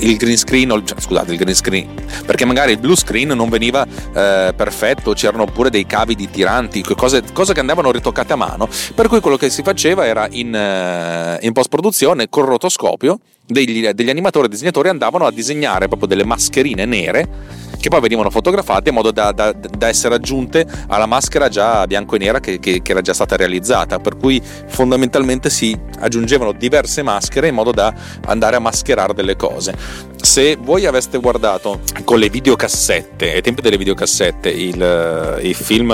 [0.00, 1.88] il green screen, cioè, scusate, il green screen,
[2.26, 6.82] perché magari il blue screen non veniva eh, perfetto, c'erano pure dei cavi di tiranti,
[6.82, 8.68] cose, cose, che andavano ritoccate a mano.
[8.94, 13.88] Per cui quello che si faceva era in, eh, in post produzione col rotoscopio, degli,
[13.88, 18.88] degli animatori e disegnatori andavano a disegnare proprio delle mascherine nere che poi venivano fotografate
[18.88, 22.82] in modo da, da, da essere aggiunte alla maschera già bianco e nera che, che,
[22.82, 27.94] che, era già stata realizzata, per cui fondamentalmente si aggiungevano diverse maschere in modo da
[28.26, 29.74] andare a mascherare delle cose.
[30.20, 35.90] Se voi aveste guardato con le videocassette, ai tempi delle videocassette, il, il film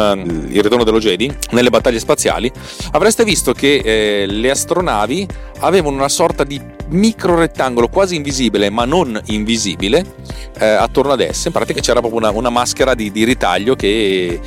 [0.49, 2.51] Il ritorno dello Jedi, nelle battaglie spaziali,
[2.93, 5.29] avreste visto che eh, le astronavi
[5.61, 10.05] avevano una sorta di micro rettangolo quasi invisibile ma non invisibile
[10.59, 14.41] eh, attorno ad esse in pratica c'era proprio una, una maschera di, di ritaglio che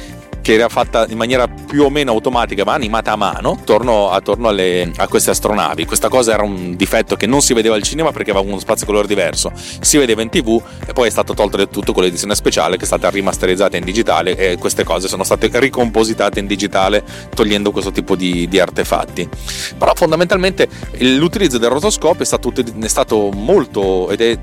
[0.45, 4.48] che era fatta in maniera più o meno automatica ma animata a mano attorno, attorno
[4.50, 5.86] alle, a queste astronavi.
[5.86, 8.86] Questa cosa era un difetto che non si vedeva al cinema perché aveva uno spazio
[8.86, 12.36] colore diverso, si vedeva in tv e poi è stato tolto del tutto con l'edizione
[12.36, 17.04] speciale che è stata rimasterizzata in digitale e queste cose sono state ricompositate in digitale
[17.34, 19.28] togliendo questo tipo di, di artefatti.
[19.76, 20.69] Però fondamentalmente
[21.00, 24.38] l'utilizzo del rotoscopio è stato, è stato molto ed è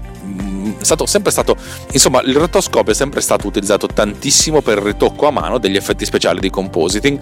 [0.80, 1.56] stato sempre stato
[1.92, 6.04] insomma il rotoscopio è sempre stato utilizzato tantissimo per il ritocco a mano degli effetti
[6.04, 7.18] speciali di compositing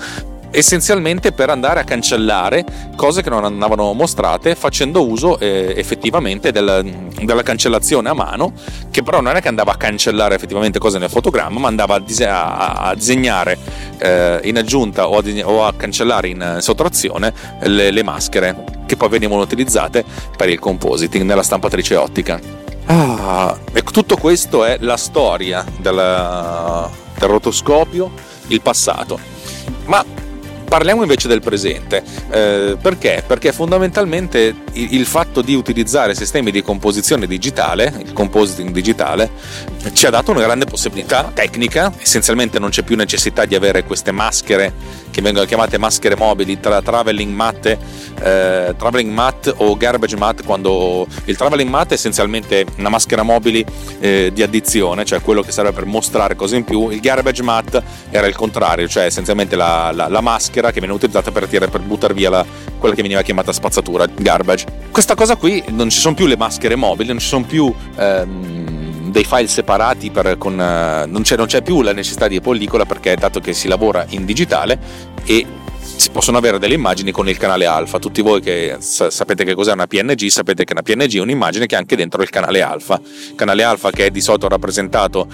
[0.50, 2.64] essenzialmente per andare a cancellare
[2.96, 8.52] cose che non andavano mostrate facendo uso eh, effettivamente del, della cancellazione a mano
[8.90, 12.00] che però non è che andava a cancellare effettivamente cose nel fotogramma ma andava a,
[12.00, 13.56] dise- a, a disegnare
[13.98, 19.08] eh, in aggiunta o a, o a, cancellare in sottrazione le, le maschere che poi
[19.08, 20.04] venivano utilizzate
[20.36, 22.59] per il compositing nella stampatrice ottica
[22.92, 28.10] Ah, e tutto questo è la storia del, del rotoscopio,
[28.48, 29.16] il passato.
[29.84, 30.04] Ma
[30.70, 32.00] Parliamo invece del presente,
[32.30, 33.24] eh, perché?
[33.26, 39.30] Perché fondamentalmente il, fatto di utilizzare sistemi di composizione digitale, il compositing digitale,
[39.94, 44.12] ci ha dato una grande possibilità tecnica, essenzialmente non c'è più necessità di avere queste
[44.12, 44.72] maschere
[45.10, 51.06] che vengono chiamate maschere mobili, tra traveling mat, eh, traveling mat o garbage mat, quando
[51.24, 53.64] il traveling mat è essenzialmente una maschera mobile
[54.00, 57.82] eh, di addizione, cioè quello che serve per mostrare cose in più, il garbage mat
[58.10, 61.80] era il contrario, cioè essenzialmente la, la, la maschera che viene utilizzata per, tirare, per
[61.80, 62.44] buttare via la,
[62.78, 64.66] quella che veniva chiamata spazzatura, garbage.
[64.90, 68.79] Questa cosa qui non ci sono più le maschere mobili, non ci sono più ehm,
[69.10, 72.84] dei file separati, per, con, uh, non, c'è, non c'è più la necessità di pellicola
[72.84, 74.78] perché dato che si lavora in digitale
[75.24, 75.46] e
[76.00, 77.98] si possono avere delle immagini con il canale alfa.
[77.98, 81.74] Tutti voi che sapete che cos'è una PNG, sapete che una PNG è un'immagine che
[81.74, 82.98] ha anche dentro il canale alfa.
[83.34, 85.26] Canale alfa che è di solito rappresentato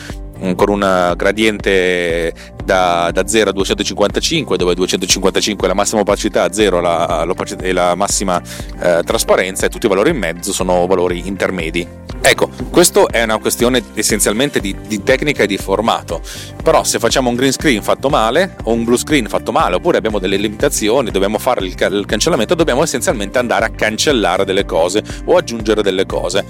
[0.55, 2.33] con un gradiente
[2.64, 7.27] da, da, 0 a 255 dove 255 è la massima opacità 0 la,
[7.61, 8.40] e la massima
[8.81, 11.87] eh, trasparenza e tutti i valori in mezzo sono valori intermedi.
[12.20, 16.20] Ecco questo è una questione essenzialmente di, di tecnica e di formato.
[16.62, 19.99] Però se facciamo un green screen fatto male o un blue screen fatto male oppure
[19.99, 25.03] abbiamo delle limitazioni dobbiamo fare il, il cancellamento dobbiamo essenzialmente andare a cancellare delle cose
[25.25, 26.44] o aggiungere delle cose.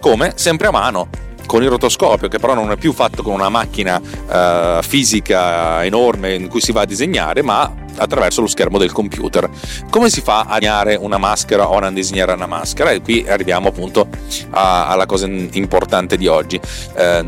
[0.00, 0.32] Come?
[0.34, 4.00] Sempre a mano con il rotoscopio, che però non è più fatto con una macchina
[4.00, 9.50] uh, fisica enorme in cui si va a disegnare, ma attraverso lo schermo del computer.
[9.90, 12.92] Come si fa a disegnare una maschera o a disegnare una maschera?
[12.92, 14.06] E qui arriviamo appunto
[14.50, 16.60] a, alla cosa importante di oggi.
[16.94, 17.24] Eh,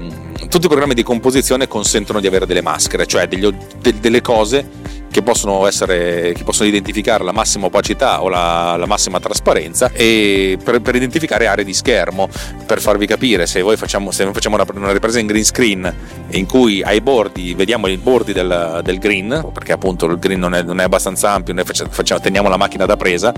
[0.48, 4.81] tutti i programmi di composizione consentono di avere delle maschere, cioè degli, de, delle cose
[5.12, 10.58] che possono, essere, che possono identificare la massima opacità o la, la massima trasparenza e
[10.62, 12.28] per, per, identificare aree di schermo
[12.66, 15.94] per farvi capire se voi facciamo, se noi facciamo una, una, ripresa in green screen
[16.30, 20.54] in cui ai bordi vediamo i bordi del, del green perché appunto il green non
[20.54, 23.32] è, non è abbastanza ampio noi facciamo, teniamo la macchina da presa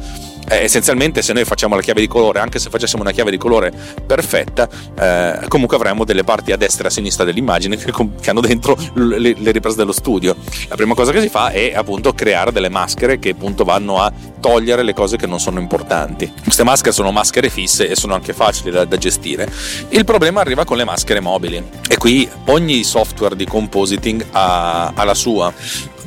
[0.48, 3.38] eh, essenzialmente se noi facciamo la chiave di colore anche se facessimo una chiave di
[3.38, 3.72] colore
[4.06, 4.68] perfetta
[4.98, 8.76] eh, comunque avremo delle parti a destra e a sinistra dell'immagine che, che hanno dentro
[8.94, 10.36] le, le riprese dello studio.
[10.68, 14.12] La prima cosa che si fa è appunto creare delle maschere che appunto vanno a
[14.40, 16.32] togliere le cose che non sono importanti.
[16.42, 19.50] Queste maschere sono maschere fisse e sono anche facili da, da gestire.
[19.90, 25.04] Il problema arriva con le maschere mobili e qui ogni software di compositing ha, ha
[25.04, 25.52] la sua.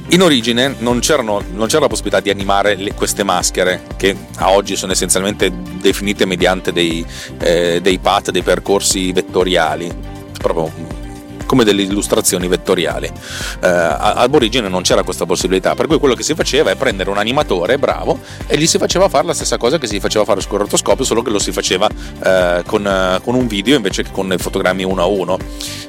[0.10, 1.22] In origine non, non, c'era
[1.82, 5.52] la possibilità di animare le, queste maschere che a oggi sono essenzialmente
[5.82, 7.06] definite mediante dei,
[7.40, 9.94] eh, dei path, dei percorsi vettoriali,
[10.38, 10.97] proprio
[11.48, 13.08] come delle illustrazioni vettoriali.
[13.08, 17.10] Eh, ad origine non c'era questa possibilità, per cui quello che si faceva è prendere
[17.10, 20.42] un animatore bravo e gli si faceva fare la stessa cosa che si faceva fare
[20.42, 21.90] sul rotoscopio, solo che lo si faceva
[22.24, 25.38] eh, con, eh, con, un video invece che con i fotogrammi uno a uno.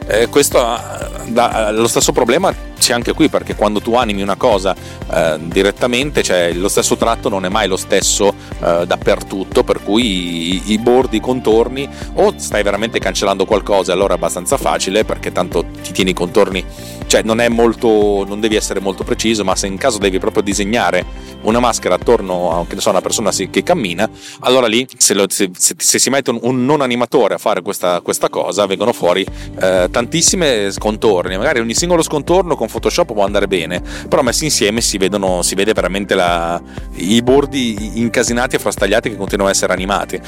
[0.06, 4.36] Eh, questo ha, ha lo stesso problema c'è anche qui perché quando tu animi una
[4.36, 4.74] cosa
[5.12, 8.32] eh, direttamente cioè, lo stesso tratto non è mai lo stesso
[8.62, 14.14] eh, dappertutto per cui i, i, bordi, i contorni o stai veramente cancellando qualcosa allora
[14.14, 16.64] è abbastanza facile perché tanto ti tieni i contorni.
[17.08, 20.42] Cioè non è molto non devi essere molto preciso ma se in caso devi proprio
[20.42, 21.06] disegnare
[21.42, 24.06] una maschera attorno a so, una persona che cammina
[24.40, 27.62] allora lì se, lo, se, se, se si mette un, un, non animatore a fare
[27.62, 29.24] questa, questa cosa vengono fuori
[29.58, 31.38] eh, tantissime scontorni.
[31.38, 35.54] Magari ogni singolo scontorno con Photoshop può andare bene però messi insieme si, vedono, si
[35.54, 36.60] vede veramente la,
[36.96, 40.20] i bordi incasinati e frastagliati che continuano a essere animati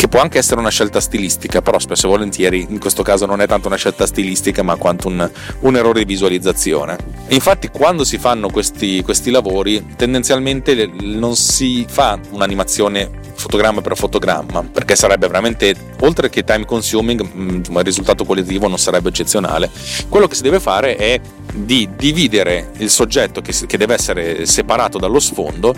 [0.00, 3.42] che può anche essere una scelta stilistica, però spesso e volentieri in questo caso non
[3.42, 5.30] è tanto una scelta stilistica ma quanto un,
[5.60, 6.96] un errore di visualizzazione.
[7.28, 14.62] Infatti quando si fanno questi, questi lavori tendenzialmente non si fa un'animazione fotogramma per fotogramma
[14.62, 19.70] perché sarebbe veramente oltre che time consuming mm, il risultato qualitativo non sarebbe eccezionale
[20.08, 21.18] quello che si deve fare è
[21.54, 25.74] di dividere il soggetto che, che deve essere separato dallo sfondo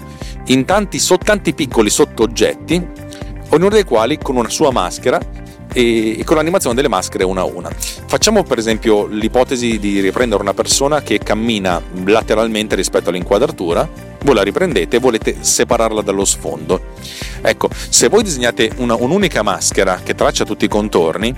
[0.46, 3.10] in tanti, tanti piccoli sottooggetti
[3.52, 5.20] ognuno dei quali con una sua maschera
[5.72, 7.70] e, con l'animazione delle maschere una a una.
[7.70, 13.88] Facciamo per esempio l'ipotesi di riprendere una persona che cammina lateralmente rispetto all'inquadratura,
[14.22, 16.80] voi la riprendete e volete separarla dallo sfondo.
[17.40, 21.34] Ecco, se voi disegnate una, un'unica maschera che traccia tutti i contorni,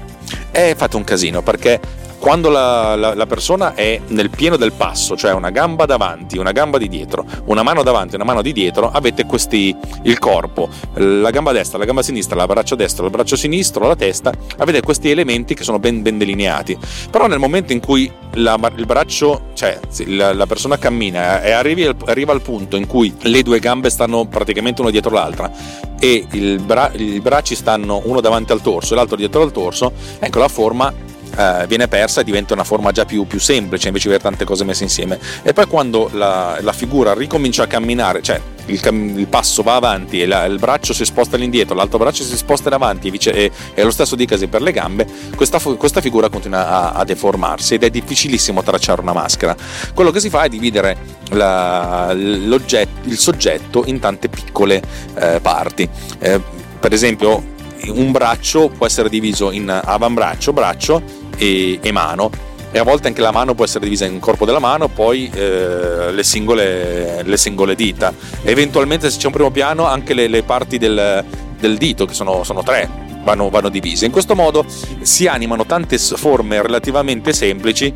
[0.51, 1.81] eh, fate un casino perché
[2.25, 6.53] quando la, la, la, persona è nel pieno del passo, cioè una gamba davanti, una
[6.53, 11.29] gamba di dietro, una mano davanti una mano di dietro, avete questi, il corpo, la
[11.29, 15.11] gamba destra, la gamba sinistra, il braccio destro, il braccio sinistro, la testa, avete questi
[15.11, 16.79] elementi che sono ben, ben delineati.
[17.11, 21.87] Però nel momento in cui la, il braccio, cioè la, la persona cammina e arrivi,
[22.07, 25.53] arriva al punto in cui le due gambe stanno praticamente una dietro l'altra
[26.01, 26.27] e
[26.63, 30.49] bra, i bracci stanno uno davanti al torso e l'altro dietro al torso, ecco la
[30.49, 34.29] forma eh, viene persa e diventa una forma già più, più, semplice invece di avere
[34.29, 35.19] tante cose messe insieme.
[35.43, 39.75] E poi quando la, la figura ricomincia a camminare, cioè il, cam- il, passo va
[39.75, 43.11] avanti e la, il braccio si sposta all'indietro, l'altro braccio si sposta in avanti e,
[43.11, 47.05] vice- e, e lo stesso dicasi per le gambe, questa, questa figura continua a, a,
[47.05, 49.55] deformarsi ed è difficilissimo tracciare una maschera.
[49.93, 50.97] Quello che si fa è dividere
[51.31, 54.83] la, il soggetto in tante piccole
[55.17, 55.89] eh, parti.
[56.19, 56.41] Eh,
[56.79, 57.53] per esempio,
[57.89, 62.31] un braccio può essere diviso in avambraccio, braccio e, e mano
[62.75, 66.11] e a volte anche la mano può essere divisa in corpo della mano, poi eh,
[66.11, 68.13] le, singole, le, singole, dita.
[68.43, 71.25] Eventualmente se c'è un primo piano anche le, le parti del,
[71.69, 72.89] del, dito, che sono, sono tre,
[73.23, 74.05] vanno, vanno, divise.
[74.05, 74.67] In questo modo
[75.01, 77.93] si animano tante forme relativamente semplici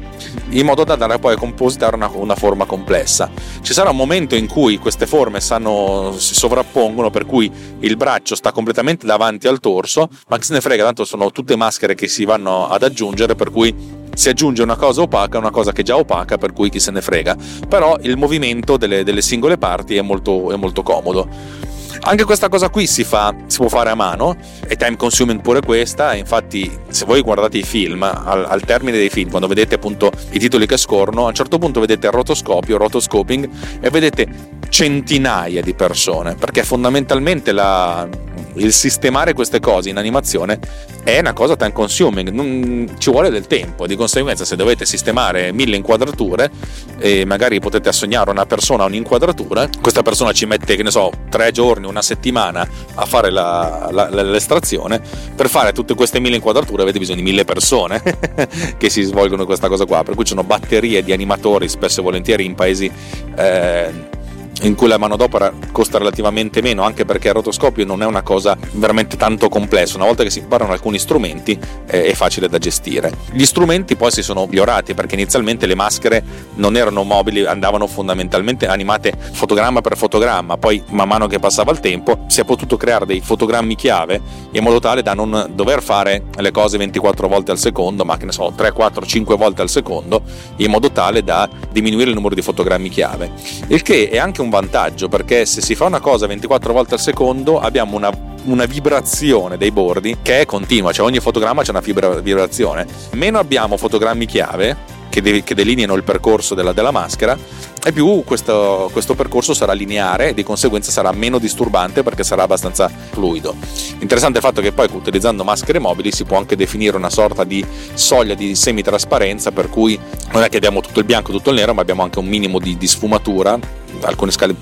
[0.51, 3.31] in modo da andare poi a compositare una, una forma complessa.
[3.61, 7.51] Ci sarà un momento in cui queste forme sanno, si sovrappongono, per cui
[7.81, 11.57] il braccio sta completamente davanti al torso, ma che se ne frega, tanto sono tutte
[11.57, 15.71] maschere che si vanno ad aggiungere, per cui si aggiunge una cosa opaca una cosa
[15.71, 17.37] che è già opaca, per cui chi se ne frega.
[17.69, 21.77] Però il movimento delle, delle singole parti è molto, è molto comodo.
[22.01, 24.37] Anche questa cosa qui si, fa, si può fare a mano,
[24.67, 29.11] è time consuming pure questa, infatti se voi guardate i film, al, al, termine dei
[29.11, 32.77] film, quando vedete appunto i titoli che scorrono, a un certo punto vedete il rotoscopio,
[32.79, 33.49] rotoscoping
[33.81, 38.09] e vedete centinaia di persone, perché fondamentalmente la,
[38.55, 40.59] il sistemare queste cose in animazione
[41.03, 45.53] è una cosa time consuming, non, ci vuole del tempo, di conseguenza se dovete sistemare
[45.53, 46.51] mille inquadrature
[46.99, 51.51] e magari potete assegnare una persona un'inquadratura, questa persona ci mette, che ne so, tre
[51.51, 55.01] giorni, una settimana a fare la, la, l'estrazione,
[55.35, 58.03] per fare tutte queste mille inquadrature avete bisogno di mille persone
[58.77, 62.03] che si svolgono questa cosa qua, per cui ci sono batterie di animatori spesso e
[62.03, 62.91] volentieri in paesi...
[63.37, 64.17] Eh,
[64.63, 68.57] in cui la manodopera costa relativamente meno, anche perché il rotoscopio non è una cosa
[68.73, 69.97] veramente tanto complessa.
[69.97, 73.13] Una volta che si imparano alcuni strumenti eh, è facile da gestire.
[73.33, 76.23] Gli strumenti poi si sono migliorati perché inizialmente le maschere
[76.55, 81.81] non erano mobili, andavano fondamentalmente animate fotogramma per fotogramma, poi man mano che passava il
[81.81, 84.21] tempo si è potuto creare dei fotogrammi chiave
[84.53, 88.25] in modo tale da non dover fare le cose 24 volte al secondo, ma che
[88.25, 90.23] ne so, 3, 4, 5 volte al secondo,
[90.57, 93.31] in modo tale da diminuire il numero di fotogrammi chiave.
[93.69, 96.95] Il che è anche un un vantaggio perché se si fa una cosa 24 volte
[96.95, 98.11] al secondo abbiamo una,
[98.45, 101.81] una vibrazione dei bordi che è continua, cioè ogni fotogramma c'è una
[102.21, 102.87] vibrazione.
[103.13, 107.37] Meno abbiamo fotogrammi chiave che, de- che delineano il percorso della, della maschera
[107.85, 112.43] e più questo, questo, percorso sarà lineare e di conseguenza sarà meno disturbante perché sarà
[112.43, 113.55] abbastanza fluido.
[114.01, 117.65] Interessante il fatto che poi utilizzando maschere mobili si può anche definire una sorta di
[117.95, 119.99] soglia di semitrasparenza per cui
[120.33, 122.27] non è che abbiamo tutto il bianco e tutto il nero ma abbiamo anche un
[122.27, 123.59] minimo di, di sfumatura
[124.03, 124.55] alcune scale,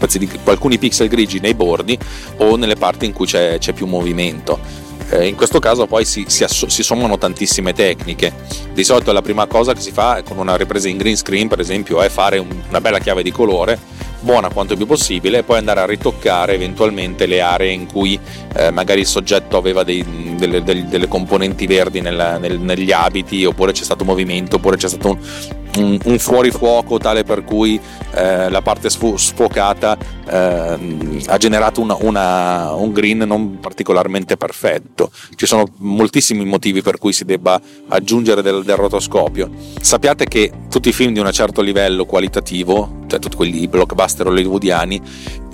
[0.45, 1.99] alcuni pixel grigi nei bordi
[2.39, 4.85] o nelle parti in cui c'è, c'è più movimento.
[5.11, 8.33] Eh, in questo caso poi si, si, asso- si, sommano tantissime tecniche.
[8.73, 11.61] Di solito la prima cosa che si fa con una ripresa in green screen, per
[11.61, 15.59] esempio, è fare un, una bella chiave di colore buona quanto più possibile e poi
[15.59, 18.19] andare a ritoccare eventualmente le aree in cui
[18.57, 20.05] eh, magari il soggetto aveva dei,
[20.37, 24.89] delle, delle, delle, componenti verdi nel, nel, negli abiti oppure c'è stato movimento oppure c'è
[24.89, 25.19] stato un,
[25.77, 27.81] un, un fuorifuoco tale per cui
[28.15, 29.97] eh, la parte sfocata
[30.29, 30.79] eh,
[31.27, 35.11] ha generato una, una, un green non particolarmente perfetto.
[35.35, 39.51] Ci sono moltissimi motivi per cui si debba aggiungere del, del rotoscopio.
[39.81, 45.01] Sappiate che tutti i film di un certo livello qualitativo, cioè tutti quelli blockbuster hollywoodiani,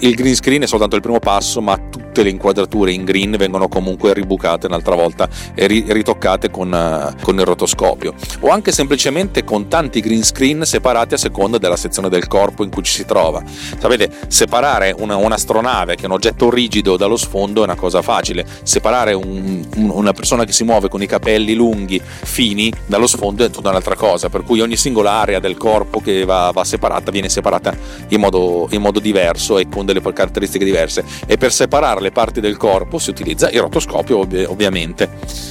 [0.03, 3.69] il green screen è soltanto il primo passo, ma tutte le inquadrature in green vengono
[3.69, 8.15] comunque ribucate un'altra volta e ritoccate con, uh, con, il rotoscopio.
[8.41, 12.71] O anche semplicemente con tanti green screen separati a seconda della sezione del corpo in
[12.71, 13.43] cui ci si trova.
[13.47, 18.45] Sapete, separare una, un'astronave che è un oggetto rigido dallo sfondo è una cosa facile,
[18.65, 23.51] separare un, una persona che si muove con i capelli lunghi, fini, dallo sfondo è
[23.51, 27.29] tutta un'altra cosa, per cui ogni singola area del corpo che va, va separata viene
[27.29, 27.75] separata
[28.09, 32.41] in modo, in modo diverso e con delle caratteristiche diverse e per separare le parti
[32.41, 35.11] del corpo si utilizza il rotoscopio ov- ovviamente.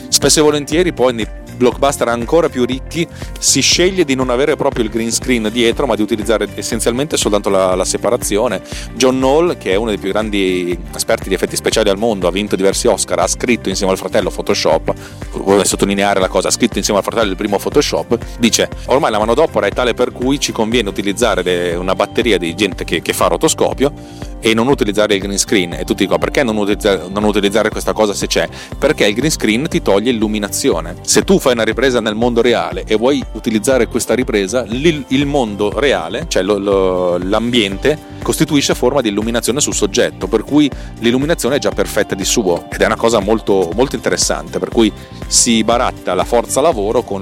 [0.09, 1.27] Spesso e volentieri poi nei
[1.61, 5.95] blockbuster ancora più ricchi si sceglie di non avere proprio il green screen dietro ma
[5.95, 8.61] di utilizzare essenzialmente soltanto la, la separazione.
[8.95, 12.31] John Knoll che è uno dei più grandi esperti di effetti speciali al mondo, ha
[12.31, 14.93] vinto diversi Oscar, ha scritto insieme al fratello Photoshop,
[15.33, 19.19] vuole sottolineare la cosa, ha scritto insieme al fratello il primo Photoshop, dice ormai la
[19.19, 23.27] manodopera è tale per cui ci conviene utilizzare una batteria di gente che, che fa
[23.27, 25.73] rotoscopio e non utilizzare il green screen.
[25.73, 28.49] E tutti dicono perché non utilizzare, non utilizzare, questa cosa se c'è?
[28.77, 30.95] Perché il green screen ti toglie illuminazione.
[31.01, 35.71] Se tu fai una ripresa nel mondo reale e vuoi utilizzare questa ripresa il mondo
[35.79, 40.69] reale cioè lo, lo, l'ambiente costituisce forma di illuminazione sul soggetto per cui
[40.99, 42.65] l'illuminazione è già perfetta di suo.
[42.69, 44.91] Ed è una cosa molto, molto interessante per cui
[45.27, 47.21] si baratta la forza lavoro con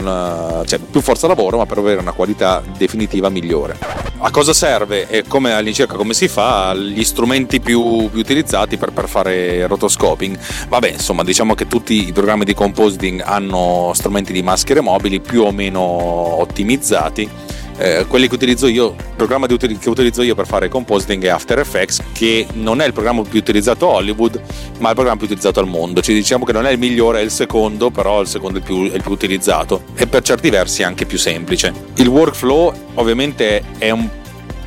[0.65, 3.77] cioè più forza lavoro ma per avere una qualità definitiva migliore.
[4.21, 8.91] A cosa serve e come all'incirca come si fa gli strumenti più, più utilizzati per,
[8.91, 10.37] per, fare rotoscoping.
[10.69, 15.43] Vabbè, insomma, diciamo che tutti i programmi di compositing hanno strumenti di maschere mobili più
[15.43, 17.57] o meno ottimizzati.
[17.81, 21.29] Eh, quelli che utilizzo io, il programma util- che utilizzo io per fare compositing è
[21.29, 24.41] After Effects, che non è il programma più utilizzato a Hollywood,
[24.79, 26.01] ma è il programma più utilizzato al mondo.
[26.01, 28.91] Ci diciamo che non è il migliore, è il secondo, però il secondo è più,
[28.91, 31.73] è il più utilizzato e per certi versi anche più semplice.
[31.95, 34.09] Il workflow ovviamente è un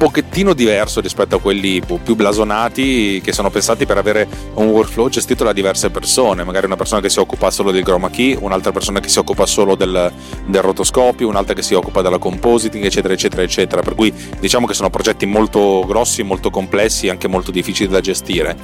[0.03, 5.45] pochettino diverso rispetto a quelli più blasonati che sono pensati per avere un workflow gestito
[5.45, 8.99] da diverse persone, magari una persona che si occupa solo del chroma key, un'altra persona
[8.99, 10.13] che si occupa solo del,
[10.45, 13.81] del rotoscopio, un'altra che si occupa della compositing, eccetera, eccetera, eccetera.
[13.81, 18.01] Per cui diciamo che sono progetti molto grossi, molto complessi e anche molto difficili da
[18.01, 18.57] gestire.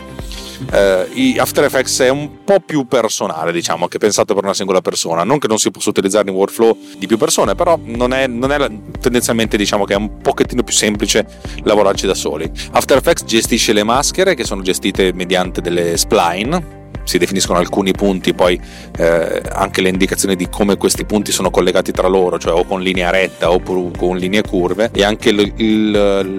[0.72, 5.24] Eh, After Effects è un po' più personale, diciamo, che pensato per una singola persona.
[5.24, 8.52] Non che non si possa utilizzare in workflow di più persone, però non è, non
[8.52, 8.58] è
[9.00, 11.26] tendenzialmente diciamo che è un pochettino più semplice
[11.62, 12.50] lavorarci da soli.
[12.72, 16.77] After Effects gestisce le maschere che sono gestite mediante delle spline
[17.08, 18.60] si definiscono alcuni punti, poi
[18.98, 22.82] eh, anche le indicazioni di come questi punti sono collegati tra loro, cioè o con
[22.82, 25.90] linea retta o con linee curve e anche il, il,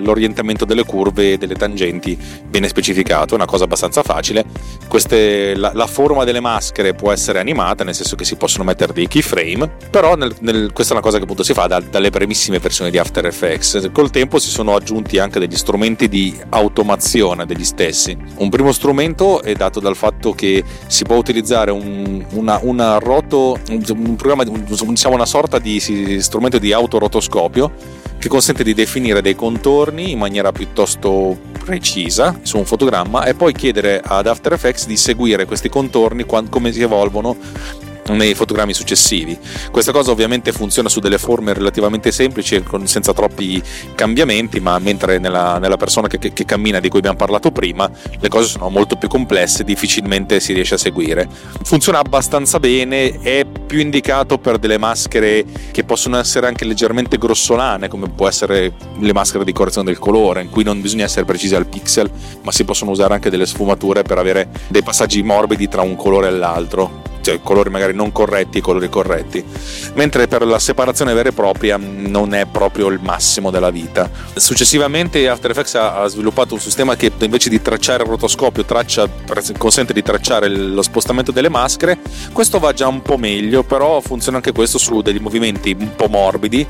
[0.04, 2.16] l'orientamento delle curve e delle tangenti
[2.48, 4.46] viene specificato, è una cosa abbastanza facile.
[4.88, 8.94] Queste, la, la, forma delle maschere può essere animata, nel senso che si possono mettere
[8.94, 12.12] dei keyframe, però nel, nel, questa è una cosa che appunto si fa da, dalle
[12.12, 13.90] primissime versioni di After Effects.
[13.92, 18.16] Col tempo si sono aggiunti anche degli strumenti di automazione degli stessi.
[18.36, 23.58] Un primo strumento è dato dal fatto che si può utilizzare un, una, una roto,
[23.70, 25.80] un programma, diciamo una sorta di
[26.20, 27.72] strumento di autorotoscopio
[28.20, 33.54] che consente di definire dei contorni in maniera piuttosto precisa su un fotogramma e poi
[33.54, 37.38] chiedere ad After Effects di seguire questi contorni come si evolvono
[38.14, 39.38] nei fotogrammi successivi.
[39.72, 43.62] Questa cosa ovviamente funziona su delle forme relativamente semplici senza troppi
[43.96, 47.90] cambiamenti, ma mentre nella, nella persona che, che, che, cammina di cui abbiamo parlato prima
[48.20, 51.28] le cose sono molto più complesse, difficilmente si riesce a seguire.
[51.64, 57.88] Funziona abbastanza bene, è più indicato per delle maschere che possono essere anche leggermente grossolane,
[57.88, 61.56] come può essere le maschere di correzione del colore, in cui non bisogna essere precisi
[61.56, 62.10] al pixel,
[62.42, 66.28] ma si possono usare anche delle sfumature per avere dei passaggi morbidi tra un colore
[66.28, 69.44] e l'altro cioè colori magari non corretti e colori corretti,
[69.94, 74.10] mentre per la separazione vera e propria non è proprio il massimo della vita.
[74.36, 79.08] Successivamente After Effects ha sviluppato un sistema che invece di tracciare il rotoscopio traccia,
[79.58, 82.00] consente di tracciare lo spostamento delle maschere,
[82.34, 86.08] questo va già un po' meglio, però funziona anche questo su dei movimenti un po'
[86.08, 86.66] morbidi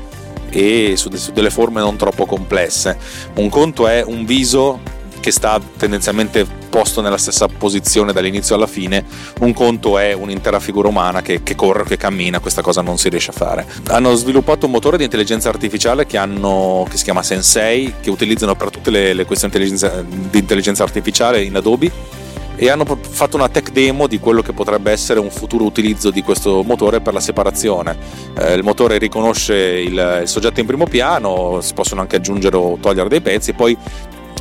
[0.50, 2.98] e su, su delle forme non troppo complesse.
[3.36, 4.80] Un conto è un viso
[5.20, 9.04] che sta tendenzialmente posto nella stessa posizione dall'inizio alla fine,
[9.40, 13.10] un conto è un'intera figura umana che, che corre, che cammina, questa cosa non si
[13.10, 13.66] riesce a fare.
[13.88, 18.54] Hanno sviluppato un motore di intelligenza artificiale che, hanno, che si chiama Sensei, che utilizzano
[18.54, 22.20] per tutte le, le questioni di intelligenza artificiale in Adobe
[22.62, 26.22] e hanno fatto una tech demo di quello che potrebbe essere un futuro utilizzo di
[26.22, 27.96] questo motore per la separazione.
[28.38, 32.76] Eh, il motore riconosce il, il, soggetto in primo piano, si possono anche aggiungere o
[32.78, 33.74] togliere dei pezzi, poi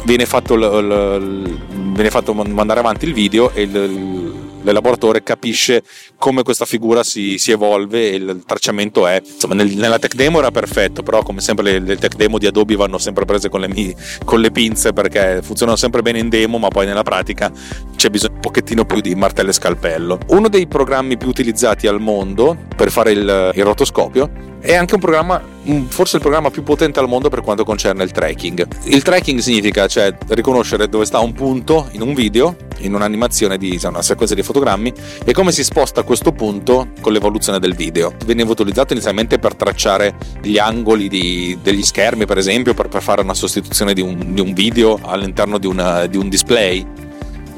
[0.04, 1.58] viene fatto, l, l,
[1.94, 5.84] viene fatto mandare avanti il video e il, l'elaboratore capisce
[6.18, 10.40] come questa figura si, si, evolve e il tracciamento è insomma nel, nella tech demo
[10.40, 13.62] era perfetto però come sempre le, le tech demo di Adobe vanno sempre prese con
[13.62, 17.52] le, con le, pinze perché funzionano sempre bene in demo ma poi nella pratica
[17.96, 20.20] c'è bisogno un pochettino più di martello e scalpello.
[20.28, 25.00] Uno dei programmi più utilizzati al mondo per fare il, il rotoscopio è anche un
[25.00, 25.42] programma,
[25.88, 28.68] forse il programma più potente al mondo per quanto concerne il tracking.
[28.86, 33.80] Il tracking significa cioè riconoscere dove sta un punto in un video, in un'animazione di
[33.80, 34.94] cioè una sequenza di fotogrammi
[35.24, 38.14] e come si sposta questo punto con l'evoluzione del video.
[38.26, 43.22] Veniva utilizzato inizialmente per tracciare gli angoli di, degli schermi, per esempio, per, per, fare
[43.22, 46.86] una sostituzione di un, di un video all'interno di, una, di un display.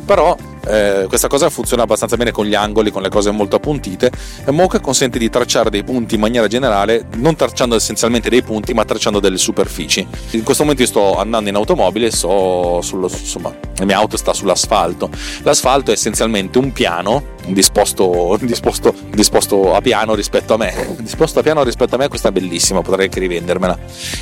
[0.06, 0.36] Però
[0.68, 4.12] eh, questa cosa funziona abbastanza bene con gli angoli, con le cose molto appuntite
[4.46, 8.86] e consente di tracciare dei punti in maniera generale, non tracciando essenzialmente dei punti, ma
[8.86, 10.06] tracciando delle superfici.
[10.32, 15.10] In questo momento io sto andando in automobile sullo, insomma, la mia auto sta sull'asfalto.
[15.44, 20.96] L'asfalto è essenzialmente un piano disposto, disposto, disposto a piano rispetto a me.
[21.00, 23.78] Disposto a piano rispetto a me, questa è bellissima, potrei anche rivendermela.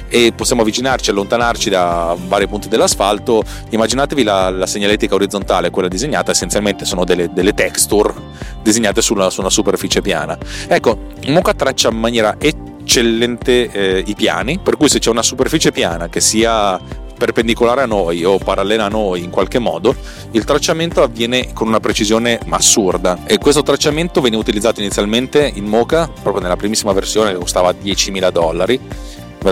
[0.07, 3.43] E possiamo avvicinarci, allontanarci da vari punti dell'asfalto.
[3.69, 8.13] Immaginatevi la, la segnaletica orizzontale, quella disegnata essenzialmente sono delle, delle texture
[8.61, 10.37] disegnate su una, su una, superficie piana.
[10.67, 15.71] Ecco, Mocha traccia in maniera eccellente eh, i piani, per cui se c'è una superficie
[15.71, 16.79] piana che sia
[17.19, 19.93] perpendicolare a noi o parallela a noi in qualche modo,
[20.31, 23.19] il tracciamento avviene con una precisione assurda.
[23.27, 28.31] E questo tracciamento venne utilizzato inizialmente in Mocha, proprio nella primissima versione che costava 10.000
[28.31, 28.79] dollari,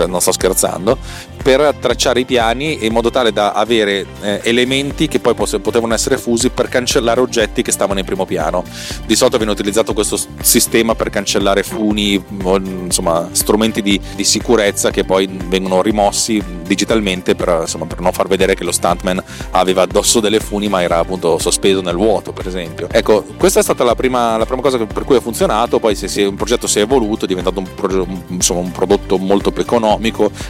[0.06, 0.96] non sto scherzando,
[1.42, 6.18] per tracciare i piani in modo tale da avere eh, elementi che poi potevano essere
[6.18, 8.64] fusi per cancellare oggetti che stavano in primo piano.
[9.06, 15.04] Di solito viene utilizzato questo sistema per cancellare funi, insomma, strumenti di, di sicurezza che
[15.04, 19.22] poi vengono rimossi digitalmente per, insomma, per, non far vedere che lo stuntman
[19.52, 22.88] aveva addosso delle funi ma era appunto sospeso nel vuoto, per esempio.
[22.90, 26.08] Ecco, questa è stata la prima, la prima cosa per cui ha funzionato, poi se,
[26.08, 29.64] se un progetto si è evoluto, è diventato un, insomma, un prodotto molto più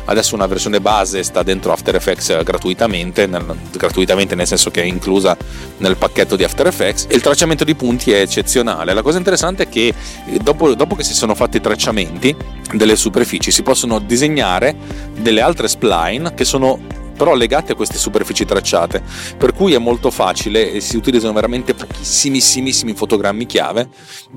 [0.06, 4.84] adesso una versione base sta dentro After Effects gratuitamente, nel, gratuitamente nel senso che è
[4.84, 5.36] inclusa
[5.78, 8.94] nel pacchetto di After Effects e il tracciamento di punti è eccezionale.
[8.94, 12.34] La cosa interessante è che eh, dopo, dopo che si sono fatti i tracciamenti
[12.72, 14.76] delle superfici si possono disegnare
[15.18, 16.80] delle altre spline che sono
[17.18, 19.02] però legate a queste superfici tracciate,
[19.36, 23.88] per cui è molto facile e si utilizzano veramente pochissimissimissimi fotogrammi chiave,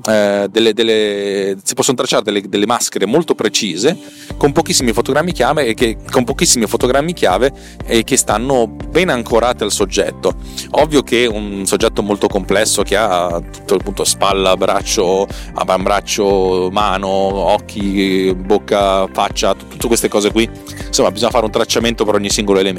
[0.08, 3.96] eh, delle, delle, si possono tracciare delle, delle, maschere molto precise
[4.36, 7.52] con pochissimi fotogrammi chiave e che, con pochissimi fotogrammi chiave
[7.84, 10.34] e che stanno ben ancorate al soggetto.
[10.70, 17.08] Ovvio che un soggetto molto complesso che ha tutto il punto spalla, braccio, avambraccio, mano,
[17.08, 20.48] occhi, bocca, faccia, tutte queste cose qui,
[20.84, 22.70] insomma bisogna fare un tracciamento per ogni singolo elemento.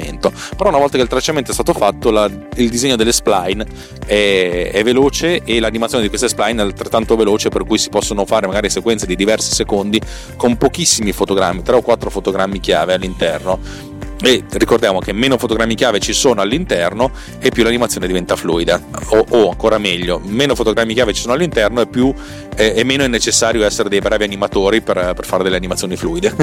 [0.56, 3.66] Però una volta che il tracciamento è stato fatto, la, il disegno delle spline
[4.06, 8.24] è, è, veloce e l'animazione di queste spline è altrettanto veloce, per cui si possono
[8.24, 10.00] fare magari sequenze di diversi secondi
[10.36, 13.92] con pochissimi fotogrammi, 3 o 4 fotogrammi chiave all'interno
[14.22, 18.80] e ricordiamo che meno fotogrammi chiave ci sono all'interno e più l'animazione diventa fluida.
[19.08, 22.12] O, o ancora meglio meno fotogrammi chiave ci sono all'interno e, più,
[22.56, 26.34] eh, e meno è necessario essere dei bravi animatori per, per fare delle animazioni fluide.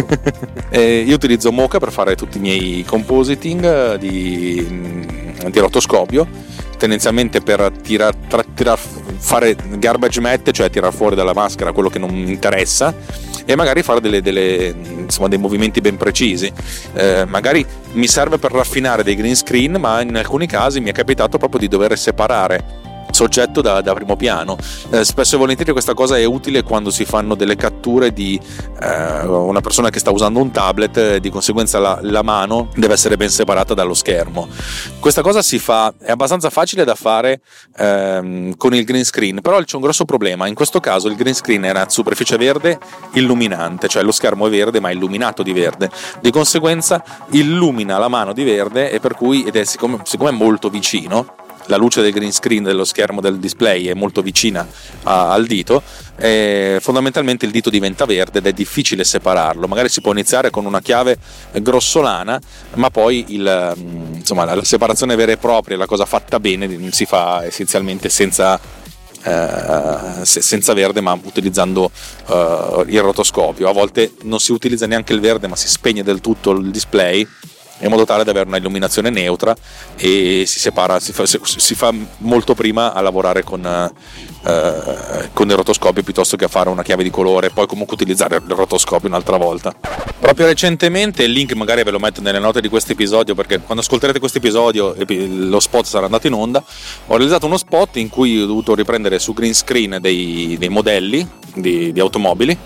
[0.71, 4.65] Io utilizzo Mocha per fare tutti i miei compositing di,
[5.49, 6.27] di rotoscopio
[6.81, 11.99] tendenzialmente per tirar, tra, tirar, fare garbage mat cioè tirare fuori dalla maschera quello che
[11.99, 12.91] non interessa
[13.45, 16.51] e magari fare delle, delle, insomma, dei movimenti ben precisi.
[16.93, 17.63] Eh, magari
[17.93, 21.59] mi serve per raffinare dei green screen, ma in alcuni casi mi è capitato proprio
[21.59, 22.80] di dover separare
[23.11, 24.57] soggetto da, da primo piano.
[24.89, 28.39] Eh, spesso e volentieri questa cosa è utile quando si fanno delle catture di
[28.79, 32.93] eh, una persona che sta usando un tablet, e di conseguenza la, la, mano deve
[32.93, 34.47] essere ben separata dallo schermo.
[34.99, 37.41] Questa cosa si fa, è abbastanza facile da fare
[37.77, 40.47] ehm, con il green screen, però c'è un grosso problema.
[40.47, 42.79] In questo caso il green screen una superficie verde
[43.13, 45.89] illuminante, cioè lo schermo è verde ma è illuminato di verde.
[46.19, 50.33] Di conseguenza illumina la mano di verde e per cui, ed è siccome, siccome è
[50.33, 51.35] molto vicino,
[51.71, 54.67] la luce del green screen dello schermo del display è molto vicina
[55.03, 55.81] a, al dito,
[56.17, 59.67] e fondamentalmente il dito diventa verde ed è difficile separarlo.
[59.67, 61.17] Magari si può iniziare con una chiave
[61.53, 62.39] grossolana,
[62.75, 67.05] ma poi il, mm, insomma, la separazione vera e propria, la cosa fatta bene, si
[67.05, 68.59] fa essenzialmente senza
[69.23, 71.91] eh, senza verde ma utilizzando
[72.25, 76.21] uh, il rotoscopio a volte non si utilizza neanche il verde ma si spegne del
[76.21, 77.27] tutto il display
[77.81, 79.55] in modo tale da avere una illuminazione neutra
[79.95, 85.55] e si separa, si fa, si fa molto prima a lavorare con, eh, con il
[85.55, 89.07] rotoscopio piuttosto che a fare una chiave di colore e poi comunque utilizzare il rotoscopio
[89.07, 89.73] un'altra volta.
[90.19, 93.81] Proprio recentemente, il link magari ve lo metto nelle note di questo episodio perché quando
[93.81, 96.63] ascolterete questo episodio lo spot sarà andato in onda,
[97.07, 101.27] ho realizzato uno spot in cui ho dovuto riprendere su green screen dei, dei modelli
[101.55, 102.57] di, di automobili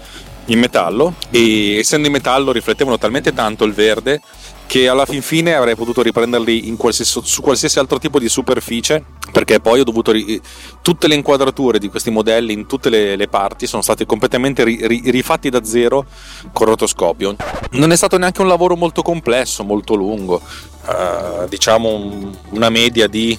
[0.47, 4.22] in metallo e essendo in metallo riflettevano talmente tanto il verde
[4.68, 9.59] che alla fin fine avrei potuto riprenderli qualsiasi, su qualsiasi altro tipo di superficie perché
[9.59, 10.41] poi ho dovuto ri-
[10.82, 14.86] tutte le inquadrature di questi modelli in tutte le, le parti sono state completamente ri-
[14.86, 16.05] ri- rifatti da zero
[16.53, 17.36] con rotoscopio.
[17.72, 20.41] Non è stato neanche un lavoro molto complesso molto lungo.
[20.86, 23.38] Uh, diciamo un, una media di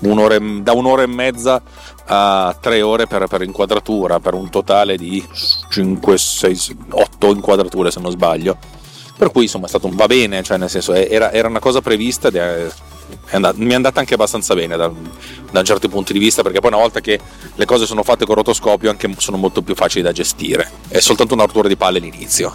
[0.00, 1.62] un'ora, da un'ora e mezza
[2.06, 5.24] a tre ore per, per, inquadratura per un totale di
[5.68, 6.58] 5, 6,
[6.90, 8.56] 8 inquadrature se non sbaglio
[9.16, 11.80] per cui insomma è stato un va bene, cioè nel senso era, era una cosa
[11.80, 12.66] prevista ed è,
[13.26, 14.90] è andata, mi è andata anche abbastanza bene da,
[15.50, 17.18] da, un certo punto di vista perché poi una volta che
[17.54, 21.34] le cose sono fatte con rotoscopio anche sono molto più facili da gestire, è soltanto
[21.34, 22.54] una rottura di palle all'inizio.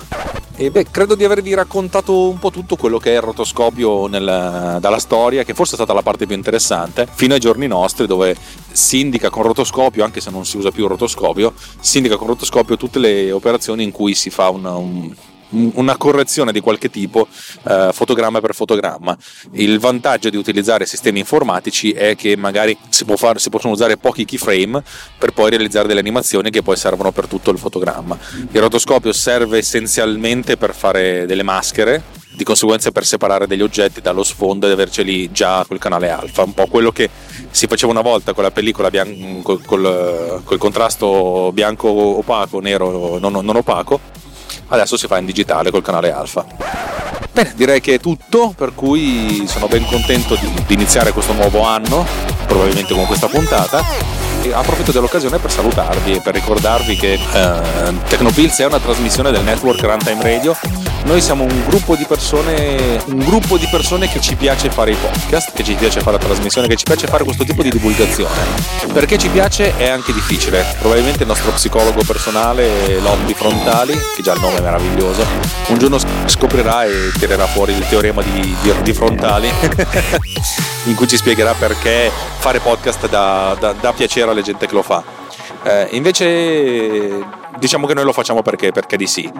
[0.62, 4.78] E beh, credo di avervi raccontato un po' tutto quello che è il rotoscopio nel,
[4.82, 8.36] dalla storia, che forse è stata la parte più interessante, fino ai giorni nostri dove
[8.70, 12.28] si indica con rotoscopio, anche se non si usa più il rotoscopio, si indica con
[12.28, 15.16] rotoscopio tutte le operazioni in cui si fa un, un
[15.52, 17.28] una correzione di qualche tipo
[17.68, 19.18] eh, fotogramma per fotogramma.
[19.54, 24.26] Il vantaggio di utilizzare sistemi informatici è che magari si, fare, si possono usare pochi
[24.26, 24.84] keyframe
[25.18, 28.18] per poi realizzare delle animazioni che poi servono per tutto il fotogramma.
[28.52, 34.24] Il rotoscopio serve essenzialmente per fare delle maschere di conseguenza per separare degli oggetti dallo
[34.24, 37.10] sfondo ed averceli già col canale alfa, un po' quello che
[37.52, 43.18] si faceva una volta con la pellicola bian- col, col, col, contrasto bianco opaco, nero
[43.20, 44.00] non, non opaco,
[44.70, 46.46] adesso si fa in digitale col canale alfa.
[47.32, 51.64] Bene, direi che è tutto, per cui sono ben contento di, di iniziare questo nuovo
[51.64, 52.06] anno,
[52.48, 53.84] probabilmente con questa puntata.
[54.42, 59.44] E approfitto dell'occasione per salutarvi e per ricordarvi che eh, Tecnopills è una trasmissione del
[59.44, 64.36] network Runtime Radio noi siamo un gruppo di persone, un gruppo di persone che ci
[64.36, 67.44] piace fare i podcast, che ci piace fare la trasmissione, che ci piace fare questo
[67.44, 68.34] tipo di divulgazione.
[68.94, 70.66] Perché ci piace è anche difficile.
[70.80, 75.26] Probabilmente il nostro psicologo personale, Lobby Frontali, che già il nome è meraviglioso,
[75.68, 79.50] un giorno scoprirà e tirerà fuori il teorema di, di, di Frontali,
[80.86, 84.84] in cui ci spiegherà perché fare podcast dà, dà, dà piacere alle gente che lo
[84.84, 85.04] fa.
[85.64, 87.26] Eh, invece
[87.60, 89.32] diciamo che noi lo facciamo perché, perché di sì.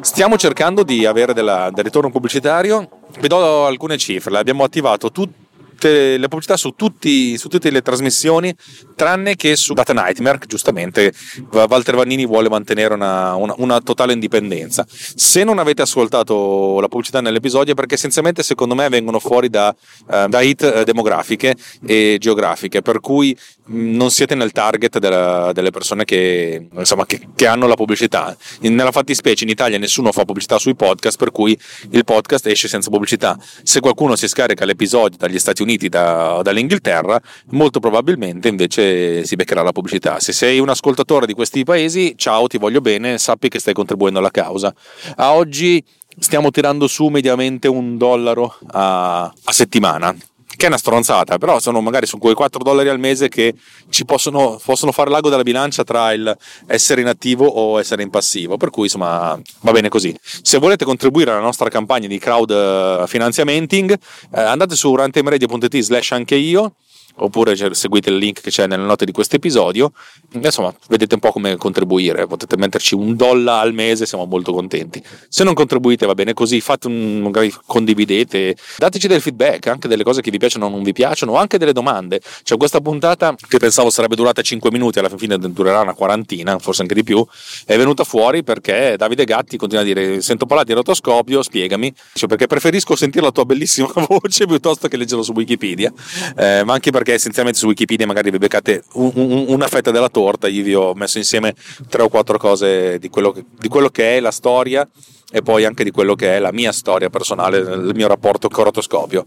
[0.00, 2.88] Stiamo cercando di avere della, del ritorno pubblicitario
[3.20, 8.54] vi do alcune cifre, abbiamo attivato tutte le pubblicità su, tutti, su, tutte le trasmissioni,
[8.94, 11.12] tranne che su Data Nightmare, che giustamente
[11.50, 14.86] Walter Vannini vuole mantenere una, una, una, totale indipendenza.
[14.88, 19.74] Se non avete ascoltato la pubblicità nell'episodio, è perché essenzialmente secondo me vengono fuori da,
[20.06, 23.36] uh, da hit eh, demografiche e geografiche, per cui
[23.72, 28.36] non siete nel target della, delle persone che, insomma, che, che hanno la pubblicità.
[28.60, 31.58] Nella fattispecie in Italia nessuno fa pubblicità sui podcast, per cui
[31.90, 33.36] il podcast esce senza pubblicità.
[33.62, 37.20] Se qualcuno si scarica l'episodio dagli Stati Uniti, Uniti da, dall'Inghilterra,
[37.50, 40.20] molto probabilmente invece si beccherà la pubblicità.
[40.20, 44.18] Se sei un ascoltatore di questi paesi, ciao, ti voglio bene, sappi che stai contribuendo
[44.18, 44.74] alla causa.
[45.16, 45.82] A oggi
[46.18, 50.14] stiamo tirando su mediamente un dollaro a, a settimana
[50.62, 53.52] che è una stronzata, però sono magari su quei 4 dollari al mese che
[53.90, 56.36] ci possono, possono fare l'ago della bilancia tra il
[56.68, 60.16] essere in attivo o essere in passivo, per cui insomma va bene così.
[60.22, 66.12] Se volete contribuire alla nostra campagna di crowd eh, finanziamenting, eh, andate su rantemeradio.it slash
[66.12, 66.74] anche io
[67.16, 69.92] oppure seguite il link che c'è nelle note di questo episodio.
[70.32, 72.26] Insomma, vedete un po' come contribuire.
[72.26, 75.02] Potete metterci un dollaro al mese, siamo molto contenti.
[75.28, 80.02] Se non contribuite, va bene così, fate un, magari condividete, dateci del feedback, anche delle
[80.02, 82.20] cose che vi piacciono o non vi piacciono, anche delle domande.
[82.42, 86.82] C'è questa puntata che pensavo sarebbe durata 5 minuti, alla fine durerà una quarantina, forse
[86.82, 87.24] anche di più.
[87.64, 91.92] È venuta fuori perché Davide Gatti continua a dire: Sento parlare di rotoscopio, spiegami.
[92.14, 95.92] Cioè, perché preferisco sentire la tua bellissima voce piuttosto che leggerlo su Wikipedia,
[96.36, 99.90] eh, ma anche perché perché essenzialmente su Wikipedia magari vi beccate un, un, una fetta
[99.90, 101.54] della torta, io vi ho messo insieme
[101.88, 104.88] tre o quattro cose di quello, che, di quello che è la storia
[105.34, 108.64] e poi anche di quello che è la mia storia personale, il mio rapporto con
[108.64, 109.24] rotoscopio.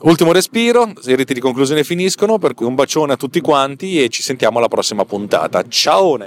[0.00, 4.08] Ultimo respiro, i riti di conclusione finiscono, per cui un bacione a tutti quanti e
[4.10, 5.62] ci sentiamo alla prossima puntata.
[5.66, 6.18] Ciao!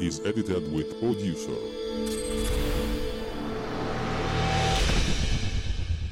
[0.00, 1.56] Is edited with producer.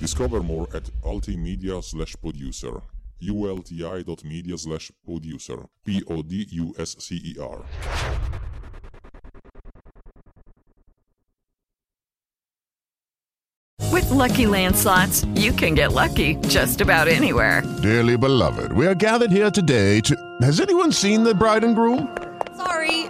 [0.01, 2.83] Discover more at ultimedia slash producer.
[3.23, 5.67] ulti.media slash producer.
[5.85, 7.65] P-O-D-U-S-C-E-R.
[13.91, 17.63] With Lucky Land slots, you can get lucky just about anywhere.
[17.83, 20.15] Dearly beloved, we are gathered here today to...
[20.43, 22.17] Has anyone seen the bride and groom?
[22.57, 22.98] Sorry,